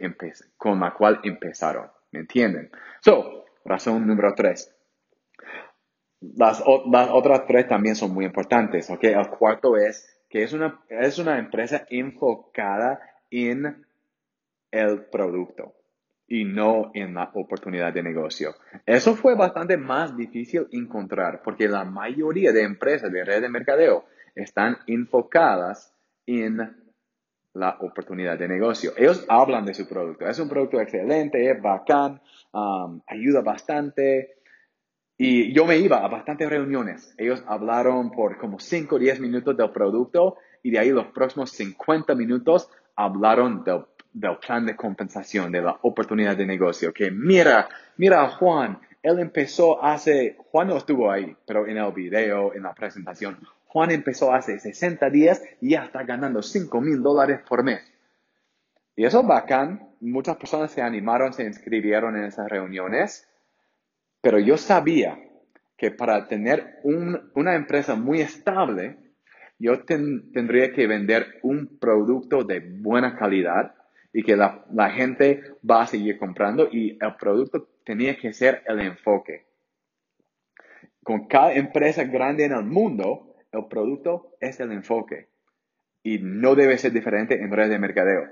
con 0.56 0.80
la 0.80 0.94
cual 0.94 1.20
empezaron. 1.24 1.90
¿Me 2.12 2.20
entienden? 2.20 2.70
So, 3.00 3.46
razón 3.64 4.06
número 4.06 4.32
tres. 4.36 4.72
Las, 6.20 6.62
otras 6.64 7.46
tres 7.46 7.68
también 7.68 7.96
son 7.96 8.14
muy 8.14 8.24
importantes, 8.24 8.88
¿ok? 8.88 9.02
El 9.02 9.28
cuarto 9.28 9.76
es 9.76 10.22
que 10.30 10.44
es 10.44 10.52
una, 10.52 10.80
es 10.88 11.18
una 11.18 11.38
empresa 11.38 11.84
enfocada 11.90 13.00
en 13.30 13.84
el 14.70 15.04
producto 15.06 15.74
y 16.26 16.44
no 16.44 16.90
en 16.94 17.14
la 17.14 17.30
oportunidad 17.34 17.92
de 17.92 18.02
negocio. 18.02 18.54
Eso 18.86 19.14
fue 19.14 19.34
bastante 19.34 19.76
más 19.76 20.16
difícil 20.16 20.66
encontrar 20.72 21.42
porque 21.42 21.68
la 21.68 21.84
mayoría 21.84 22.52
de 22.52 22.62
empresas 22.62 23.12
de 23.12 23.24
red 23.24 23.42
de 23.42 23.48
mercadeo 23.48 24.04
están 24.34 24.78
enfocadas 24.86 25.94
en 26.26 26.58
la 27.52 27.76
oportunidad 27.80 28.38
de 28.38 28.48
negocio. 28.48 28.92
Ellos 28.96 29.24
hablan 29.28 29.64
de 29.64 29.74
su 29.74 29.88
producto. 29.88 30.26
Es 30.26 30.38
un 30.38 30.48
producto 30.48 30.80
excelente, 30.80 31.50
es 31.50 31.62
bacán, 31.62 32.20
um, 32.52 33.00
ayuda 33.06 33.42
bastante, 33.42 34.34
y 35.16 35.52
yo 35.52 35.64
me 35.64 35.76
iba 35.78 36.04
a 36.04 36.08
bastantes 36.08 36.48
reuniones. 36.48 37.14
Ellos 37.18 37.42
hablaron 37.46 38.10
por 38.10 38.36
como 38.38 38.58
5 38.58 38.96
o 38.96 38.98
10 38.98 39.20
minutos 39.20 39.56
del 39.56 39.70
producto 39.70 40.36
y 40.62 40.70
de 40.70 40.78
ahí 40.78 40.90
los 40.90 41.06
próximos 41.06 41.50
50 41.50 42.14
minutos 42.14 42.68
hablaron 42.96 43.62
del, 43.62 43.84
del, 44.14 44.38
plan 44.38 44.64
de 44.64 44.76
compensación, 44.76 45.52
de 45.52 45.60
la 45.60 45.78
oportunidad 45.82 46.36
de 46.36 46.46
negocio. 46.46 46.92
Que 46.92 47.10
mira, 47.10 47.68
mira 47.96 48.22
a 48.22 48.28
Juan, 48.28 48.80
él 49.02 49.18
empezó 49.18 49.84
hace, 49.84 50.36
Juan 50.50 50.68
no 50.68 50.78
estuvo 50.78 51.10
ahí, 51.10 51.36
pero 51.46 51.66
en 51.66 51.76
el 51.76 51.92
video, 51.92 52.54
en 52.54 52.62
la 52.62 52.72
presentación, 52.72 53.38
Juan 53.66 53.90
empezó 53.90 54.32
hace 54.32 54.58
60 54.58 55.10
días 55.10 55.42
y 55.60 55.70
ya 55.70 55.84
está 55.84 56.04
ganando 56.04 56.42
5 56.42 56.80
mil 56.80 57.02
dólares 57.02 57.40
por 57.46 57.62
mes. 57.62 57.82
Y 58.96 59.04
eso 59.04 59.20
es 59.20 59.26
bacán. 59.26 59.88
Muchas 60.00 60.36
personas 60.36 60.70
se 60.70 60.80
animaron, 60.80 61.32
se 61.32 61.44
inscribieron 61.44 62.16
en 62.16 62.24
esas 62.24 62.48
reuniones. 62.48 63.28
Pero 64.20 64.38
yo 64.38 64.56
sabía 64.56 65.18
que 65.76 65.90
para 65.90 66.28
tener 66.28 66.80
una 66.84 67.56
empresa 67.56 67.96
muy 67.96 68.20
estable, 68.20 68.96
yo 69.58 69.84
tendría 69.84 70.72
que 70.72 70.86
vender 70.86 71.40
un 71.42 71.78
producto 71.78 72.44
de 72.44 72.60
buena 72.60 73.16
calidad 73.16 73.74
y 74.14 74.22
que 74.22 74.36
la, 74.36 74.64
gente 74.92 75.42
va 75.68 75.82
a 75.82 75.86
seguir 75.88 76.18
comprando 76.18 76.68
y 76.70 76.96
el 77.00 77.16
producto 77.18 77.68
tenía 77.84 78.16
que 78.16 78.32
ser 78.32 78.62
el 78.66 78.78
enfoque. 78.78 79.44
Con 81.02 81.26
cada 81.26 81.52
empresa 81.52 82.04
grande 82.04 82.44
en 82.44 82.52
el 82.52 82.62
mundo, 82.62 83.34
el 83.50 83.66
producto 83.66 84.36
es 84.40 84.60
el 84.60 84.70
enfoque 84.70 85.30
y 86.04 86.20
no 86.20 86.54
debe 86.54 86.78
ser 86.78 86.92
diferente 86.92 87.34
en 87.34 87.50
redes 87.50 87.70
de 87.70 87.78
mercadeo. 87.80 88.22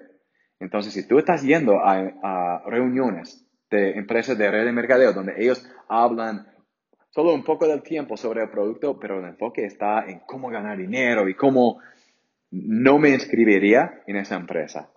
Entonces, 0.60 0.92
si 0.92 1.06
tú 1.08 1.18
estás 1.18 1.42
yendo 1.42 1.80
a, 1.80 1.98
a 2.22 2.62
reuniones 2.70 3.44
de 3.68 3.98
empresas 3.98 4.38
de 4.38 4.50
red 4.52 4.64
de 4.64 4.72
mercadeo 4.72 5.12
donde 5.12 5.34
ellos 5.36 5.68
hablan 5.88 6.46
solo 7.10 7.34
un 7.34 7.42
poco 7.42 7.66
del 7.66 7.82
tiempo 7.82 8.16
sobre 8.16 8.44
el 8.44 8.50
producto, 8.50 9.00
pero 9.00 9.18
el 9.18 9.24
enfoque 9.24 9.64
está 9.64 10.04
en 10.06 10.20
cómo 10.20 10.48
ganar 10.48 10.78
dinero 10.78 11.28
y 11.28 11.34
cómo 11.34 11.80
no 12.52 13.00
me 13.00 13.08
inscribiría 13.08 14.02
en 14.06 14.16
esa 14.16 14.36
empresa. 14.36 14.91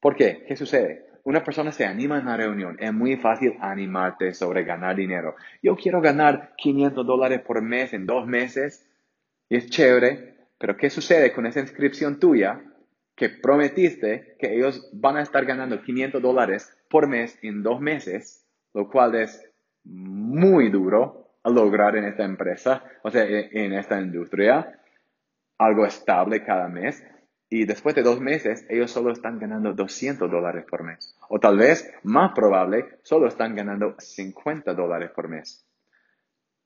¿Por 0.00 0.16
qué? 0.16 0.44
¿Qué 0.46 0.56
sucede? 0.56 1.06
Una 1.24 1.44
persona 1.44 1.72
se 1.72 1.84
anima 1.84 2.18
en 2.18 2.26
la 2.26 2.36
reunión. 2.36 2.76
Es 2.80 2.92
muy 2.92 3.16
fácil 3.16 3.56
animarte 3.60 4.32
sobre 4.32 4.64
ganar 4.64 4.96
dinero. 4.96 5.34
Yo 5.62 5.76
quiero 5.76 6.00
ganar 6.00 6.54
500 6.56 7.06
dólares 7.06 7.40
por 7.40 7.60
mes 7.60 7.92
en 7.92 8.06
dos 8.06 8.26
meses. 8.26 8.88
Y 9.48 9.56
es 9.56 9.68
chévere. 9.68 10.36
Pero 10.58 10.76
¿qué 10.76 10.90
sucede 10.90 11.32
con 11.32 11.46
esa 11.46 11.60
inscripción 11.60 12.18
tuya? 12.18 12.60
Que 13.14 13.28
prometiste 13.28 14.36
que 14.38 14.54
ellos 14.54 14.88
van 14.92 15.16
a 15.16 15.22
estar 15.22 15.44
ganando 15.44 15.82
500 15.82 16.22
dólares 16.22 16.76
por 16.88 17.06
mes 17.08 17.38
en 17.42 17.62
dos 17.62 17.80
meses, 17.80 18.46
lo 18.74 18.88
cual 18.88 19.14
es 19.16 19.44
muy 19.84 20.70
duro 20.70 21.32
a 21.42 21.50
lograr 21.50 21.96
en 21.96 22.04
esta 22.04 22.24
empresa, 22.24 22.84
o 23.02 23.10
sea, 23.10 23.24
en 23.26 23.72
esta 23.72 24.00
industria, 24.00 24.80
algo 25.58 25.86
estable 25.86 26.44
cada 26.44 26.68
mes. 26.68 27.04
Y 27.50 27.64
después 27.64 27.94
de 27.94 28.02
dos 28.02 28.20
meses, 28.20 28.66
ellos 28.68 28.90
solo 28.90 29.10
están 29.12 29.38
ganando 29.38 29.72
200 29.72 30.30
dólares 30.30 30.64
por 30.68 30.84
mes. 30.84 31.16
O 31.28 31.38
tal 31.38 31.56
vez, 31.56 31.90
más 32.02 32.32
probable, 32.34 32.98
solo 33.02 33.26
están 33.26 33.54
ganando 33.54 33.94
50 33.98 34.74
dólares 34.74 35.10
por 35.14 35.28
mes. 35.28 35.64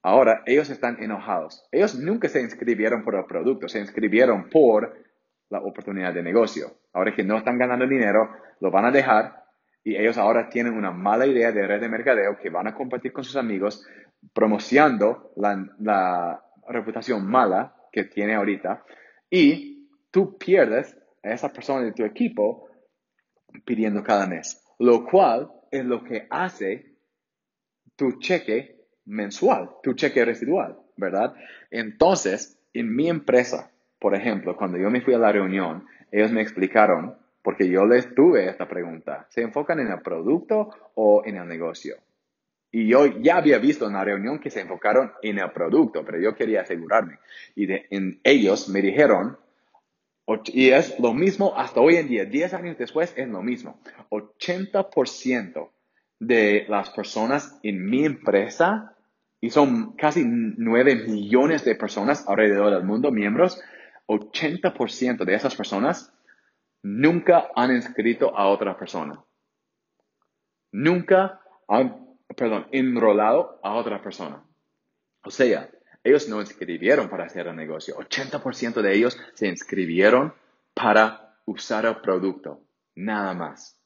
Ahora, 0.02 0.42
ellos 0.46 0.68
están 0.70 1.00
enojados. 1.00 1.64
Ellos 1.70 1.94
nunca 1.94 2.28
se 2.28 2.40
inscribieron 2.40 3.04
por 3.04 3.14
el 3.14 3.24
producto, 3.26 3.68
se 3.68 3.78
inscribieron 3.78 4.50
por 4.50 4.92
la 5.48 5.60
oportunidad 5.60 6.12
de 6.12 6.22
negocio. 6.22 6.78
Ahora 6.92 7.14
que 7.14 7.22
no 7.22 7.36
están 7.36 7.58
ganando 7.58 7.86
dinero, 7.86 8.30
lo 8.60 8.70
van 8.70 8.86
a 8.86 8.90
dejar 8.90 9.42
y 9.84 9.96
ellos 9.96 10.16
ahora 10.16 10.48
tienen 10.48 10.74
una 10.74 10.90
mala 10.92 11.26
idea 11.26 11.52
de 11.52 11.66
red 11.66 11.80
de 11.80 11.88
mercadeo 11.88 12.38
que 12.38 12.50
van 12.50 12.68
a 12.68 12.74
compartir 12.74 13.12
con 13.12 13.24
sus 13.24 13.36
amigos, 13.36 13.86
promocionando 14.32 15.32
la, 15.36 16.42
reputación 16.68 17.28
mala 17.28 17.74
que 17.90 18.04
tiene 18.04 18.36
ahorita 18.36 18.84
y 19.28 19.81
tú 20.12 20.38
pierdes 20.38 20.96
a 21.24 21.32
esa 21.32 21.52
persona 21.52 21.84
de 21.84 21.92
tu 21.92 22.04
equipo 22.04 22.68
pidiendo 23.64 24.04
cada 24.04 24.28
mes, 24.28 24.62
lo 24.78 25.04
cual 25.04 25.50
es 25.72 25.84
lo 25.84 26.04
que 26.04 26.28
hace 26.30 26.94
tu 27.96 28.20
cheque 28.20 28.86
mensual, 29.06 29.70
tu 29.82 29.94
cheque 29.94 30.24
residual, 30.24 30.78
¿verdad? 30.96 31.34
Entonces, 31.70 32.60
en 32.72 32.94
mi 32.94 33.08
empresa, 33.08 33.72
por 33.98 34.14
ejemplo, 34.14 34.56
cuando 34.56 34.78
yo 34.78 34.90
me 34.90 35.00
fui 35.00 35.14
a 35.14 35.18
la 35.18 35.32
reunión, 35.32 35.86
ellos 36.10 36.30
me 36.30 36.42
explicaron, 36.42 37.16
porque 37.42 37.68
yo 37.68 37.84
les 37.86 38.14
tuve 38.14 38.48
esta 38.48 38.68
pregunta, 38.68 39.26
¿se 39.30 39.42
enfocan 39.42 39.80
en 39.80 39.88
el 39.88 40.00
producto 40.02 40.70
o 40.94 41.22
en 41.24 41.36
el 41.36 41.48
negocio? 41.48 41.96
Y 42.70 42.88
yo 42.88 43.06
ya 43.20 43.36
había 43.36 43.58
visto 43.58 43.86
en 43.86 43.92
la 43.92 44.04
reunión 44.04 44.38
que 44.38 44.50
se 44.50 44.60
enfocaron 44.60 45.12
en 45.20 45.38
el 45.38 45.50
producto, 45.52 46.04
pero 46.04 46.18
yo 46.18 46.34
quería 46.34 46.62
asegurarme. 46.62 47.18
Y 47.54 47.70
en, 47.70 48.20
ellos 48.24 48.70
me 48.70 48.80
dijeron, 48.80 49.36
y 50.46 50.70
es 50.70 50.98
lo 50.98 51.12
mismo 51.12 51.54
hasta 51.56 51.80
hoy 51.80 51.96
en 51.96 52.08
día, 52.08 52.24
10 52.24 52.54
años 52.54 52.78
después 52.78 53.12
es 53.16 53.28
lo 53.28 53.42
mismo. 53.42 53.80
80% 54.10 55.70
de 56.20 56.66
las 56.68 56.90
personas 56.90 57.58
en 57.62 57.88
mi 57.88 58.04
empresa, 58.04 58.96
y 59.40 59.50
son 59.50 59.92
casi 59.96 60.22
9 60.24 61.06
millones 61.08 61.64
de 61.64 61.74
personas 61.74 62.24
alrededor 62.28 62.72
del 62.72 62.84
mundo, 62.84 63.10
miembros, 63.10 63.60
80% 64.06 65.24
de 65.24 65.34
esas 65.34 65.56
personas 65.56 66.12
nunca 66.82 67.50
han 67.54 67.74
inscrito 67.74 68.36
a 68.36 68.48
otra 68.48 68.76
persona. 68.76 69.24
Nunca 70.72 71.40
han, 71.68 72.16
perdón, 72.36 72.66
enrolado 72.70 73.58
a 73.62 73.74
otra 73.74 74.00
persona. 74.02 74.44
O 75.24 75.30
sea, 75.30 75.68
ellos 76.04 76.28
no 76.28 76.40
inscribieron 76.40 77.08
para 77.08 77.24
hacer 77.24 77.46
el 77.46 77.56
negocio. 77.56 77.96
80% 77.96 78.82
de 78.82 78.94
ellos 78.94 79.18
se 79.34 79.46
inscribieron 79.46 80.34
para 80.74 81.36
usar 81.44 81.86
el 81.86 81.96
producto. 81.96 82.60
Nada 82.94 83.34
más. 83.34 83.78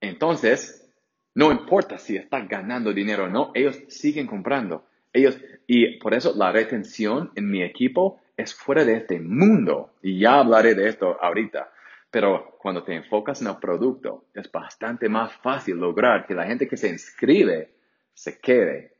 Entonces, 0.00 0.88
no 1.34 1.50
importa 1.50 1.98
si 1.98 2.16
están 2.16 2.46
ganando 2.46 2.92
dinero 2.92 3.24
o 3.24 3.28
no, 3.28 3.50
ellos 3.54 3.80
siguen 3.88 4.26
comprando. 4.26 4.84
Ellos, 5.12 5.38
y 5.66 5.98
por 5.98 6.14
eso 6.14 6.34
la 6.36 6.52
retención 6.52 7.30
en 7.34 7.50
mi 7.50 7.62
equipo 7.62 8.20
es 8.36 8.54
fuera 8.54 8.84
de 8.84 8.96
este 8.96 9.20
mundo. 9.20 9.94
Y 10.02 10.20
ya 10.20 10.38
hablaré 10.38 10.74
de 10.74 10.88
esto 10.88 11.16
ahorita. 11.20 11.70
Pero 12.10 12.56
cuando 12.60 12.84
te 12.84 12.94
enfocas 12.94 13.42
en 13.42 13.48
el 13.48 13.56
producto, 13.56 14.26
es 14.34 14.50
bastante 14.50 15.08
más 15.08 15.32
fácil 15.34 15.76
lograr 15.76 16.26
que 16.26 16.34
la 16.34 16.46
gente 16.46 16.68
que 16.68 16.76
se 16.76 16.88
inscribe 16.88 17.74
se 18.12 18.38
quede. 18.38 18.93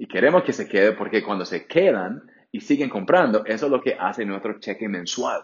Y 0.00 0.06
queremos 0.06 0.44
que 0.44 0.54
se 0.54 0.66
quede 0.66 0.92
porque 0.92 1.22
cuando 1.22 1.44
se 1.44 1.66
quedan 1.66 2.22
y 2.50 2.62
siguen 2.62 2.88
comprando, 2.88 3.44
eso 3.44 3.66
es 3.66 3.70
lo 3.70 3.82
que 3.82 3.98
hace 4.00 4.24
nuestro 4.24 4.58
cheque 4.58 4.88
mensual. 4.88 5.42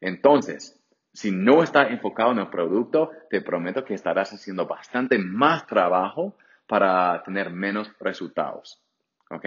Entonces, 0.00 0.82
si 1.12 1.30
no 1.30 1.62
estás 1.62 1.92
enfocado 1.92 2.32
en 2.32 2.40
el 2.40 2.48
producto, 2.48 3.12
te 3.30 3.40
prometo 3.40 3.84
que 3.84 3.94
estarás 3.94 4.32
haciendo 4.32 4.66
bastante 4.66 5.16
más 5.16 5.64
trabajo 5.68 6.36
para 6.66 7.22
tener 7.22 7.50
menos 7.50 7.88
resultados. 8.00 8.82
¿Ok? 9.30 9.44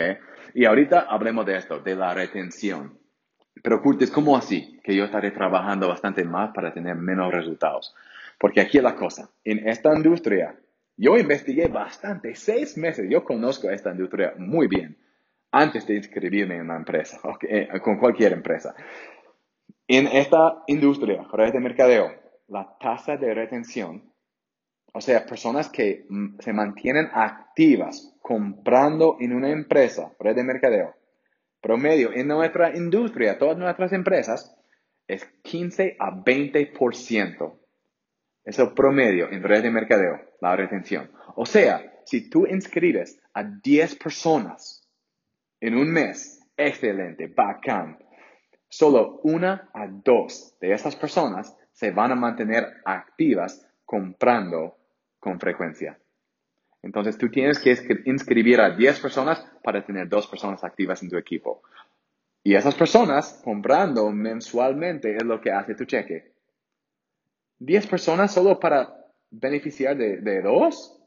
Y 0.54 0.64
ahorita 0.64 1.08
hablemos 1.10 1.46
de 1.46 1.58
esto, 1.58 1.80
de 1.80 1.98
la 1.98 2.14
retención. 2.14 2.98
Pero 3.62 3.82
Curtis, 3.82 4.12
¿cómo 4.12 4.38
así? 4.38 4.80
Que 4.82 4.96
yo 4.96 5.04
estaré 5.04 5.32
trabajando 5.32 5.90
bastante 5.90 6.24
más 6.24 6.52
para 6.54 6.74
tener 6.74 6.96
menos 6.96 7.34
resultados. 7.34 7.94
Porque 8.40 8.62
aquí 8.62 8.78
es 8.78 8.84
la 8.86 8.96
cosa. 8.96 9.30
En 9.44 9.68
esta 9.68 9.94
industria, 9.94 10.56
yo 11.02 11.18
investigué 11.18 11.68
bastante, 11.68 12.36
seis 12.36 12.78
meses. 12.78 13.08
Yo 13.10 13.24
conozco 13.24 13.72
esta 13.72 13.90
industria 13.90 14.36
muy 14.38 14.68
bien 14.68 14.96
antes 15.52 15.88
de 15.88 15.96
inscribirme 15.96 16.56
en 16.56 16.62
una 16.62 16.78
empresa, 16.78 17.20
okay, 17.24 17.68
con 17.82 17.98
cualquier 17.98 18.34
empresa. 18.34 18.76
En 19.88 20.06
esta 20.06 20.62
industria, 20.68 21.26
redes 21.34 21.54
de 21.54 21.60
mercadeo, 21.60 22.12
la 22.50 22.78
tasa 22.80 23.18
de 23.18 23.34
retención, 23.34 24.14
o 24.94 25.02
sea, 25.02 25.26
personas 25.26 25.70
que 25.70 26.06
mm, 26.08 26.40
se 26.40 26.54
mantienen 26.54 27.10
activas 27.12 28.16
comprando 28.22 29.18
en 29.20 29.34
una 29.34 29.50
empresa, 29.50 30.14
red 30.20 30.36
de 30.36 30.44
mercadeo, 30.44 30.94
promedio 31.62 32.14
en 32.14 32.28
nuestra 32.28 32.78
industria, 32.78 33.40
todas 33.40 33.58
nuestras 33.58 33.92
empresas, 33.92 34.56
es 35.08 35.26
15 35.42 35.98
a 36.00 36.12
20%. 36.12 37.61
Es 38.44 38.60
el 38.60 38.74
promedio 38.74 39.32
en 39.32 39.44
red 39.44 39.64
de 39.64 39.72
mercadeo, 39.72 40.20
la 40.42 40.56
retención. 40.56 41.12
O 41.36 41.46
sea, 41.46 42.02
si 42.06 42.30
tú 42.30 42.46
inscribes 42.48 43.20
a 43.34 43.44
10 43.44 43.96
personas 43.96 44.88
en 45.60 45.76
un 45.76 45.92
mes, 45.92 46.40
excelente, 46.58 47.28
bacán. 47.28 48.00
Solo 48.68 49.20
una 49.24 49.70
a 49.74 49.88
dos 49.88 50.58
de 50.60 50.74
esas 50.74 50.96
personas 50.96 51.56
se 51.72 51.92
van 51.92 52.12
a 52.12 52.16
mantener 52.16 52.82
activas 52.86 53.68
comprando 53.86 54.78
con 55.20 55.40
frecuencia. 55.40 56.00
Entonces 56.82 57.18
tú 57.18 57.30
tienes 57.30 57.60
que 57.60 57.78
inscribir 58.06 58.60
a 58.60 58.72
10 58.72 59.00
personas 59.00 59.46
para 59.64 59.86
tener 59.86 60.10
dos 60.10 60.26
personas 60.28 60.64
activas 60.64 61.04
en 61.04 61.10
tu 61.10 61.18
equipo. 61.18 61.62
Y 62.44 62.56
esas 62.56 62.74
personas 62.74 63.40
comprando 63.44 64.10
mensualmente 64.10 65.16
es 65.16 65.24
lo 65.24 65.40
que 65.40 65.52
hace 65.52 65.76
tu 65.76 65.86
cheque. 65.86 66.31
10 67.62 67.88
personas 67.88 68.34
solo 68.34 68.60
para 68.60 68.92
beneficiar 69.30 69.96
de, 69.96 70.42
dos. 70.42 71.00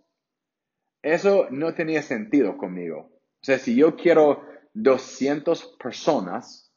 Eso 1.02 1.48
no 1.50 1.74
tenía 1.74 2.00
sentido 2.00 2.56
conmigo. 2.56 3.10
O 3.42 3.44
sea, 3.44 3.58
si 3.58 3.74
yo 3.74 3.96
quiero 3.96 4.42
200 4.72 5.76
personas 5.82 6.72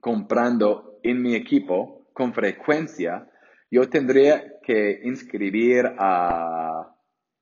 comprando 0.00 0.98
en 1.02 1.20
mi 1.20 1.34
equipo 1.34 2.08
con 2.14 2.32
frecuencia, 2.32 3.28
yo 3.70 3.88
tendría 3.90 4.60
que 4.62 5.00
inscribir 5.04 5.92
a 5.98 6.90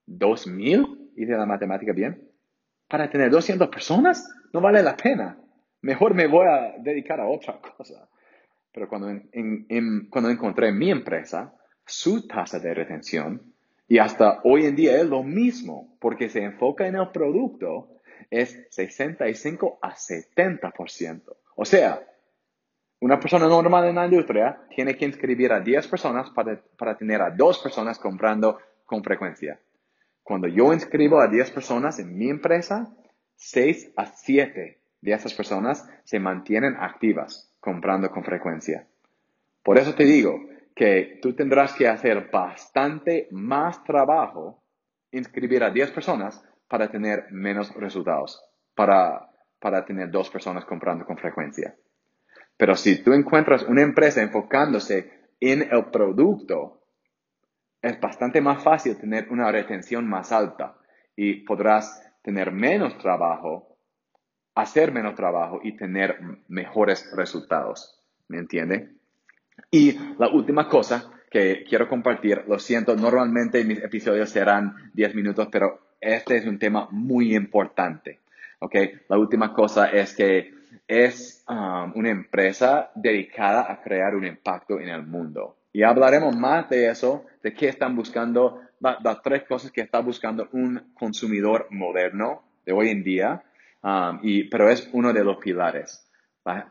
2.000, 0.09 1.13
hice 1.17 1.33
la 1.33 1.47
matemática 1.47 1.93
bien, 1.93 2.29
para 2.89 3.09
tener 3.09 3.31
200 3.31 3.69
personas, 3.69 4.29
no 4.53 4.61
vale 4.61 4.83
la 4.83 4.97
pena. 4.97 5.39
Mejor 5.83 6.15
me 6.15 6.27
voy 6.27 6.47
a 6.49 6.75
dedicar 6.83 7.21
a 7.21 7.29
otra 7.29 7.61
cosa. 7.61 8.09
Pero 8.75 8.89
cuando, 8.89 9.09
cuando 10.11 10.31
encontré 10.31 10.73
mi 10.73 10.91
empresa, 10.91 11.55
su 11.87 12.27
tasa 12.27 12.59
de 12.59 12.75
retención, 12.75 13.55
y 13.87 13.99
hasta 13.99 14.41
hoy 14.43 14.67
en 14.67 14.75
día 14.75 14.97
es 14.97 15.07
lo 15.07 15.23
mismo, 15.23 15.97
porque 16.01 16.29
se 16.29 16.43
enfoca 16.43 16.89
en 16.89 16.97
el 16.97 17.09
producto, 17.11 18.01
es 18.31 18.67
65 18.71 19.79
a 19.81 19.95
70%. 19.95 21.37
O 21.55 21.65
sea, 21.65 22.05
una 22.99 23.21
persona 23.21 23.47
normal 23.47 23.85
en 23.87 23.95
la 23.95 24.07
industria 24.07 24.59
tiene 24.75 24.97
que 24.97 25.05
inscribir 25.05 25.53
a 25.53 25.61
10 25.61 25.87
personas 25.87 26.31
para, 26.31 26.97
tener 26.97 27.23
a 27.23 27.31
2 27.31 27.59
personas 27.61 28.01
comprando 28.01 28.59
con 28.85 29.05
frecuencia. 29.05 29.61
Cuando 30.25 30.49
yo 30.49 30.73
inscribo 30.73 31.21
a 31.21 31.29
10 31.29 31.53
personas 31.53 32.01
en 32.01 32.17
mi 32.17 32.29
empresa, 32.29 32.93
6 33.37 33.93
a 33.97 34.07
7 34.07 34.81
de 35.01 35.13
esas 35.13 35.35
personas 35.35 35.89
se 36.03 36.19
mantienen 36.19 36.75
activas 36.77 37.54
comprando 37.65 38.11
con 38.11 38.23
frecuencia. 38.23 38.87
Por 39.63 39.79
eso 39.79 39.95
te 39.95 40.05
digo 40.05 40.39
que 40.77 41.19
tú 41.23 41.35
tendrás 41.35 41.73
que 41.73 41.89
hacer 41.89 42.29
bastante 42.31 43.27
más 43.31 43.83
trabajo 43.85 44.63
inscribir 45.13 45.65
a 45.65 45.71
10 45.71 45.93
personas 45.93 46.45
para 46.69 46.91
tener 46.91 47.29
menos 47.31 47.75
resultados, 47.75 48.45
para, 48.75 49.31
para 49.59 49.83
tener 49.87 50.11
dos 50.11 50.29
personas 50.29 50.67
comprando 50.67 51.07
con 51.07 51.17
frecuencia. 51.17 51.75
Pero 52.59 52.77
si 52.77 53.03
tú 53.03 53.15
encuentras 53.15 53.63
una 53.63 53.81
empresa 53.81 54.21
enfocándose 54.21 55.11
en 55.41 55.63
el 55.63 55.87
producto, 55.87 56.83
es 57.81 57.99
bastante 57.99 58.43
más 58.43 58.63
fácil 58.63 58.99
tener 58.99 59.31
una 59.31 59.51
retención 59.51 60.07
más 60.07 60.33
alta 60.33 60.77
y 61.17 61.45
podrás 61.45 62.03
tener 62.23 62.53
menos 62.53 62.99
trabajo, 62.99 63.74
hacer 64.55 64.93
menos 64.93 65.15
trabajo 65.15 65.61
y 65.63 65.77
tener 65.77 66.19
mejores 66.49 67.11
resultados. 67.17 68.01
¿Me 68.29 68.39
entiende? 68.39 68.91
Y 69.71 69.99
la 70.19 70.29
última 70.29 70.69
cosa 70.69 71.11
que 71.31 71.65
quiero 71.69 71.89
compartir, 71.89 72.45
lo 72.47 72.59
siento, 72.59 72.95
normalmente 72.97 73.65
mis 73.65 73.83
episodios 73.83 74.31
serán 74.31 74.91
10 74.95 75.15
minutos, 75.15 75.49
pero 75.51 75.81
este 76.01 76.37
es 76.37 76.47
un 76.47 76.59
tema 76.59 76.89
muy 76.91 77.35
importante. 77.35 78.21
¿ok? 78.61 78.75
La 79.09 79.19
última 79.19 79.53
cosa 79.53 79.87
es 79.87 80.15
que 80.15 80.55
es 80.87 81.45
um, 81.49 81.93
una 81.97 82.11
empresa 82.11 82.91
dedicada 82.95 83.71
a 83.71 83.83
crear 83.83 84.15
un 84.15 84.27
impacto 84.27 84.81
en 84.81 84.89
el 84.89 85.05
mundo. 85.05 85.57
Y 85.73 85.83
hablaremos 85.83 86.37
más 86.37 86.69
de 86.71 86.89
eso, 86.89 87.25
de 87.43 87.53
qué 87.53 87.69
están 87.69 87.97
buscando, 87.97 88.61
las 88.81 89.23
tres 89.23 89.45
cosas 89.45 89.73
que 89.73 89.81
está 89.81 90.01
buscando 90.01 90.49
un 90.53 90.93
consumidor 90.95 91.67
moderno 91.71 92.43
de 92.65 92.73
hoy 92.73 92.91
en 92.91 93.03
día, 93.03 93.43
um, 93.85 94.19
y, 94.23 94.45
pero 94.45 94.69
es 94.69 94.89
uno 94.93 95.13
de 95.13 95.23
los 95.23 95.37
pilares. 95.37 96.11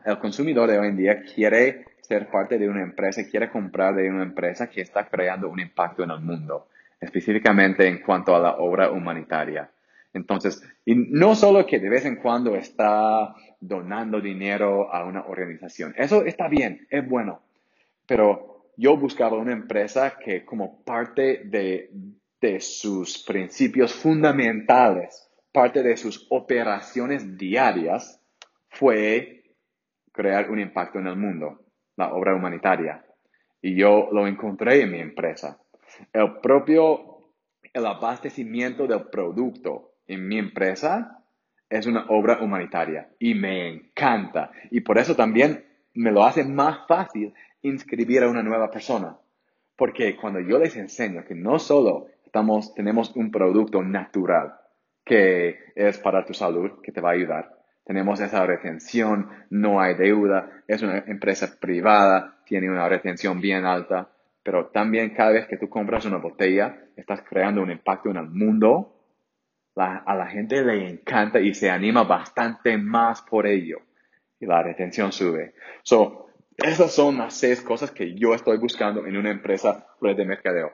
El 0.04 0.18
consumidor 0.18 0.70
de 0.70 0.78
hoy 0.78 0.88
en 0.88 0.96
día 0.96 1.22
quiere 1.22 1.86
ser 2.00 2.28
parte 2.30 2.58
de 2.58 2.68
una 2.68 2.82
empresa, 2.82 3.28
quiere 3.28 3.50
comprar 3.50 3.94
de 3.94 4.08
una 4.10 4.22
empresa 4.22 4.68
que 4.68 4.82
está 4.82 5.08
creando 5.08 5.48
un 5.48 5.58
impacto 5.58 6.04
en 6.04 6.10
el 6.10 6.20
mundo, 6.20 6.68
específicamente 7.00 7.88
en 7.88 8.00
cuanto 8.02 8.36
a 8.36 8.38
la 8.38 8.56
obra 8.56 8.90
humanitaria. 8.90 9.70
Entonces, 10.12 10.62
y 10.84 10.94
no 10.94 11.34
solo 11.34 11.66
que 11.66 11.80
de 11.80 11.90
vez 11.90 12.04
en 12.04 12.16
cuando 12.16 12.54
está 12.54 13.34
donando 13.60 14.20
dinero 14.20 14.94
a 14.94 15.04
una 15.04 15.24
organización. 15.26 15.94
Eso 15.96 16.24
está 16.24 16.48
bien, 16.48 16.86
es 16.90 17.08
bueno. 17.08 17.40
Pero 18.06 18.66
yo 18.76 18.96
buscaba 18.96 19.38
una 19.38 19.52
empresa 19.52 20.16
que 20.22 20.44
como 20.44 20.84
parte 20.84 21.42
de, 21.44 21.90
de 22.40 22.60
sus 22.60 23.24
principios 23.24 23.92
fundamentales, 23.92 25.28
parte 25.54 25.84
de 25.84 25.96
sus 25.96 26.26
operaciones 26.30 27.38
diarias, 27.38 28.20
fue 28.70 29.44
crear 30.10 30.50
un 30.50 30.58
impacto 30.58 30.98
en 30.98 31.06
el 31.06 31.14
mundo, 31.14 31.60
la 31.94 32.12
obra 32.12 32.34
humanitaria. 32.34 33.04
Y 33.62 33.76
yo 33.76 34.08
lo 34.10 34.26
encontré 34.26 34.82
en 34.82 34.90
mi 34.90 34.98
empresa. 34.98 35.60
El 36.12 36.40
propio, 36.40 37.30
el 37.72 37.86
abastecimiento 37.86 38.88
del 38.88 39.04
producto 39.04 39.92
en 40.08 40.26
mi 40.26 40.38
empresa 40.38 41.24
es 41.70 41.86
una 41.86 42.06
obra 42.08 42.40
humanitaria 42.42 43.10
y 43.20 43.34
me 43.34 43.68
encanta. 43.68 44.50
Y 44.72 44.80
por 44.80 44.98
eso 44.98 45.14
también 45.14 45.64
me 45.94 46.10
lo 46.10 46.24
hace 46.24 46.42
más 46.42 46.84
fácil 46.88 47.32
inscribir 47.62 48.24
a 48.24 48.28
una 48.28 48.42
nueva 48.42 48.72
persona. 48.72 49.16
Porque 49.76 50.16
cuando 50.16 50.40
yo 50.40 50.58
les 50.58 50.76
enseño 50.76 51.24
que 51.24 51.36
no 51.36 51.60
solo 51.60 52.08
estamos, 52.24 52.74
tenemos 52.74 53.14
un 53.14 53.30
producto 53.30 53.84
natural 53.84 54.54
que 55.04 55.58
es 55.74 55.98
para 55.98 56.24
tu 56.24 56.34
salud, 56.34 56.80
que 56.82 56.92
te 56.92 57.00
va 57.00 57.10
a 57.10 57.14
ayudar, 57.14 57.54
tenemos 57.84 58.18
esa 58.20 58.46
retención, 58.46 59.28
no 59.50 59.80
hay 59.80 59.94
deuda, 59.94 60.62
es 60.66 60.82
una 60.82 61.04
empresa 61.06 61.58
privada, 61.60 62.38
tiene 62.46 62.70
una 62.70 62.88
retención 62.88 63.40
bien 63.40 63.66
alta, 63.66 64.10
pero 64.42 64.66
también 64.66 65.14
cada 65.14 65.32
vez 65.32 65.46
que 65.46 65.58
tú 65.58 65.68
compras 65.68 66.06
una 66.06 66.16
botella, 66.16 66.78
estás 66.96 67.22
creando 67.28 67.62
un 67.62 67.70
impacto 67.70 68.10
en 68.10 68.16
el 68.16 68.28
mundo. 68.28 68.90
a 69.76 70.14
la 70.14 70.26
gente 70.26 70.64
le 70.64 70.88
encanta 70.88 71.40
y 71.40 71.52
se 71.52 71.68
anima 71.68 72.04
bastante 72.04 72.78
más 72.78 73.22
por 73.22 73.46
ello. 73.46 73.78
Y 74.40 74.46
la 74.46 74.62
retención 74.62 75.12
sube. 75.12 75.54
So, 75.82 76.28
esas 76.56 76.92
son 76.92 77.18
las 77.18 77.34
seis 77.34 77.60
cosas 77.60 77.90
que 77.90 78.14
yo 78.14 78.34
estoy 78.34 78.58
buscando 78.58 79.06
en 79.06 79.16
una 79.16 79.30
empresa 79.30 79.86
de 80.00 80.24
mercadeo. 80.24 80.72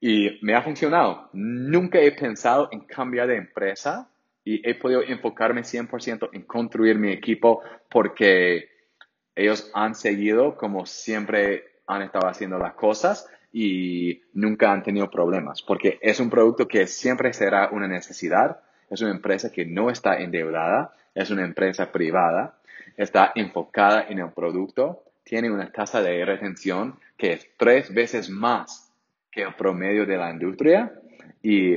Y 0.00 0.38
me 0.42 0.54
ha 0.54 0.62
funcionado. 0.62 1.28
Nunca 1.32 1.98
he 1.98 2.12
pensado 2.12 2.68
en 2.70 2.80
cambiar 2.80 3.28
de 3.28 3.36
empresa 3.36 4.08
y 4.44 4.68
he 4.68 4.74
podido 4.74 5.02
enfocarme 5.02 5.62
100% 5.62 6.30
en 6.32 6.42
construir 6.42 6.98
mi 6.98 7.12
equipo 7.12 7.62
porque 7.90 8.68
ellos 9.34 9.70
han 9.74 9.94
seguido 9.94 10.56
como 10.56 10.86
siempre 10.86 11.64
han 11.86 12.02
estado 12.02 12.28
haciendo 12.28 12.58
las 12.58 12.74
cosas 12.74 13.28
y 13.52 14.22
nunca 14.34 14.72
han 14.72 14.82
tenido 14.82 15.10
problemas 15.10 15.62
porque 15.62 15.98
es 16.02 16.20
un 16.20 16.30
producto 16.30 16.68
que 16.68 16.86
siempre 16.86 17.32
será 17.32 17.70
una 17.72 17.88
necesidad. 17.88 18.60
Es 18.88 19.00
una 19.00 19.10
empresa 19.10 19.50
que 19.50 19.64
no 19.64 19.90
está 19.90 20.18
endeudada, 20.20 20.92
es 21.14 21.30
una 21.30 21.44
empresa 21.44 21.90
privada 21.90 22.56
está 22.96 23.32
enfocada 23.34 24.06
en 24.08 24.18
el 24.18 24.30
producto, 24.30 25.02
tiene 25.24 25.50
una 25.50 25.70
tasa 25.70 26.02
de 26.02 26.24
retención 26.24 26.98
que 27.16 27.32
es 27.32 27.46
tres 27.56 27.92
veces 27.92 28.30
más 28.30 28.85
que 29.36 29.42
el 29.42 29.54
promedio 29.54 30.06
de 30.06 30.16
la 30.16 30.30
industria 30.30 30.90
y 31.42 31.76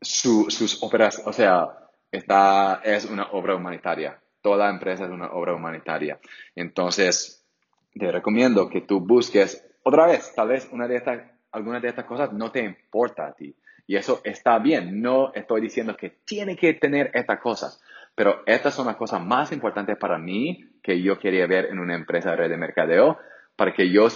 sus 0.00 0.82
obras, 0.82 1.22
o 1.26 1.34
sea, 1.34 1.68
esta 2.10 2.80
es 2.82 3.04
una 3.04 3.24
obra 3.32 3.54
humanitaria. 3.54 4.18
Toda 4.40 4.70
empresa 4.70 5.04
es 5.04 5.10
una 5.10 5.30
obra 5.32 5.54
humanitaria. 5.54 6.18
Entonces, 6.56 7.44
te 7.92 8.10
recomiendo 8.10 8.70
que 8.70 8.80
tú 8.80 9.00
busques 9.00 9.66
otra 9.82 10.06
vez, 10.06 10.32
tal 10.34 10.48
vez 10.48 10.66
una 10.72 10.88
de 10.88 10.96
estas, 10.96 11.20
alguna 11.52 11.78
de 11.78 11.88
estas 11.88 12.06
cosas 12.06 12.32
no 12.32 12.50
te 12.50 12.64
importa 12.64 13.26
a 13.26 13.32
ti. 13.34 13.54
Y 13.86 13.96
eso 13.96 14.22
está 14.24 14.58
bien. 14.58 15.02
No 15.02 15.30
estoy 15.34 15.60
diciendo 15.60 15.94
que 15.98 16.08
tiene 16.24 16.56
que 16.56 16.72
tener 16.72 17.10
estas 17.12 17.38
cosas. 17.40 17.82
Pero 18.14 18.42
estas 18.46 18.72
son 18.72 18.86
las 18.86 18.96
cosas 18.96 19.22
más 19.22 19.52
importantes 19.52 19.98
para 19.98 20.16
mí 20.16 20.70
que 20.82 21.02
yo 21.02 21.18
quería 21.18 21.46
ver 21.46 21.66
en 21.66 21.80
una 21.80 21.96
empresa 21.96 22.30
de 22.30 22.36
red 22.36 22.50
de 22.50 22.56
mercadeo 22.56 23.18
para 23.56 23.74
que 23.74 23.90
yo 23.90 24.08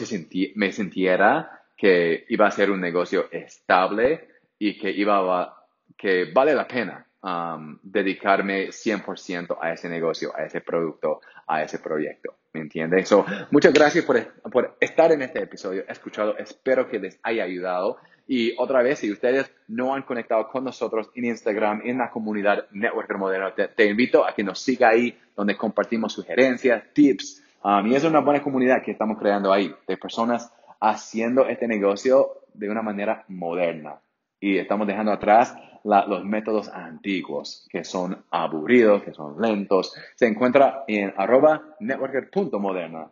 me 0.54 0.72
sintiera 0.72 1.57
que 1.78 2.26
iba 2.28 2.48
a 2.48 2.50
ser 2.50 2.70
un 2.70 2.80
negocio 2.80 3.28
estable 3.30 4.28
y 4.58 4.76
que 4.76 4.90
iba 4.90 5.54
que 5.96 6.30
vale 6.32 6.52
la 6.52 6.66
pena 6.66 7.06
um, 7.22 7.78
dedicarme 7.82 8.68
100% 8.68 9.56
a 9.60 9.72
ese 9.72 9.88
negocio, 9.88 10.32
a 10.36 10.44
ese 10.44 10.60
producto, 10.60 11.20
a 11.46 11.62
ese 11.62 11.78
proyecto. 11.78 12.34
¿Me 12.52 12.62
entienden? 12.62 13.06
So, 13.06 13.24
muchas 13.50 13.72
gracias 13.72 14.04
por, 14.04 14.20
por 14.50 14.76
estar 14.80 15.12
en 15.12 15.22
este 15.22 15.42
episodio, 15.42 15.84
escuchado. 15.88 16.36
Espero 16.36 16.88
que 16.88 16.98
les 16.98 17.20
haya 17.22 17.44
ayudado. 17.44 17.98
Y 18.26 18.54
otra 18.58 18.82
vez, 18.82 18.98
si 18.98 19.12
ustedes 19.12 19.50
no 19.68 19.94
han 19.94 20.02
conectado 20.02 20.48
con 20.48 20.64
nosotros 20.64 21.10
en 21.14 21.26
Instagram, 21.26 21.82
en 21.84 21.98
la 21.98 22.10
comunidad 22.10 22.66
Networker 22.72 23.18
Moderno, 23.18 23.52
te, 23.52 23.86
invito 23.86 24.26
a 24.26 24.34
que 24.34 24.42
nos 24.42 24.58
siga 24.58 24.88
ahí, 24.88 25.16
donde 25.36 25.56
compartimos 25.56 26.12
sugerencias, 26.12 26.82
tips. 26.92 27.44
Um, 27.62 27.86
y 27.86 27.94
es 27.94 28.04
una 28.04 28.20
buena 28.20 28.42
comunidad 28.42 28.82
que 28.82 28.92
estamos 28.92 29.18
creando 29.18 29.52
ahí, 29.52 29.74
de 29.86 29.96
personas 29.96 30.52
haciendo 30.80 31.46
este 31.48 31.68
negocio 31.68 32.42
de 32.54 32.68
una 32.68 32.82
manera 32.82 33.24
moderna. 33.28 34.00
Y 34.40 34.58
estamos 34.58 34.86
dejando 34.86 35.12
atrás 35.12 35.56
los 35.84 36.24
métodos 36.24 36.68
antiguos, 36.68 37.66
que 37.70 37.84
son 37.84 38.24
aburridos, 38.30 39.02
que 39.02 39.12
son 39.12 39.40
lentos. 39.40 39.94
Se 40.16 40.26
encuentra 40.26 40.84
en 40.86 41.12
arroba 41.16 41.76
networker.moderna. 41.80 43.10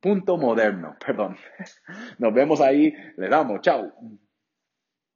Punto 0.00 0.38
moderno, 0.38 0.96
perdón. 1.06 1.36
Nos 2.18 2.34
vemos 2.34 2.60
ahí. 2.60 2.92
Le 3.16 3.28
damos. 3.28 3.60
Chao. 3.60 3.92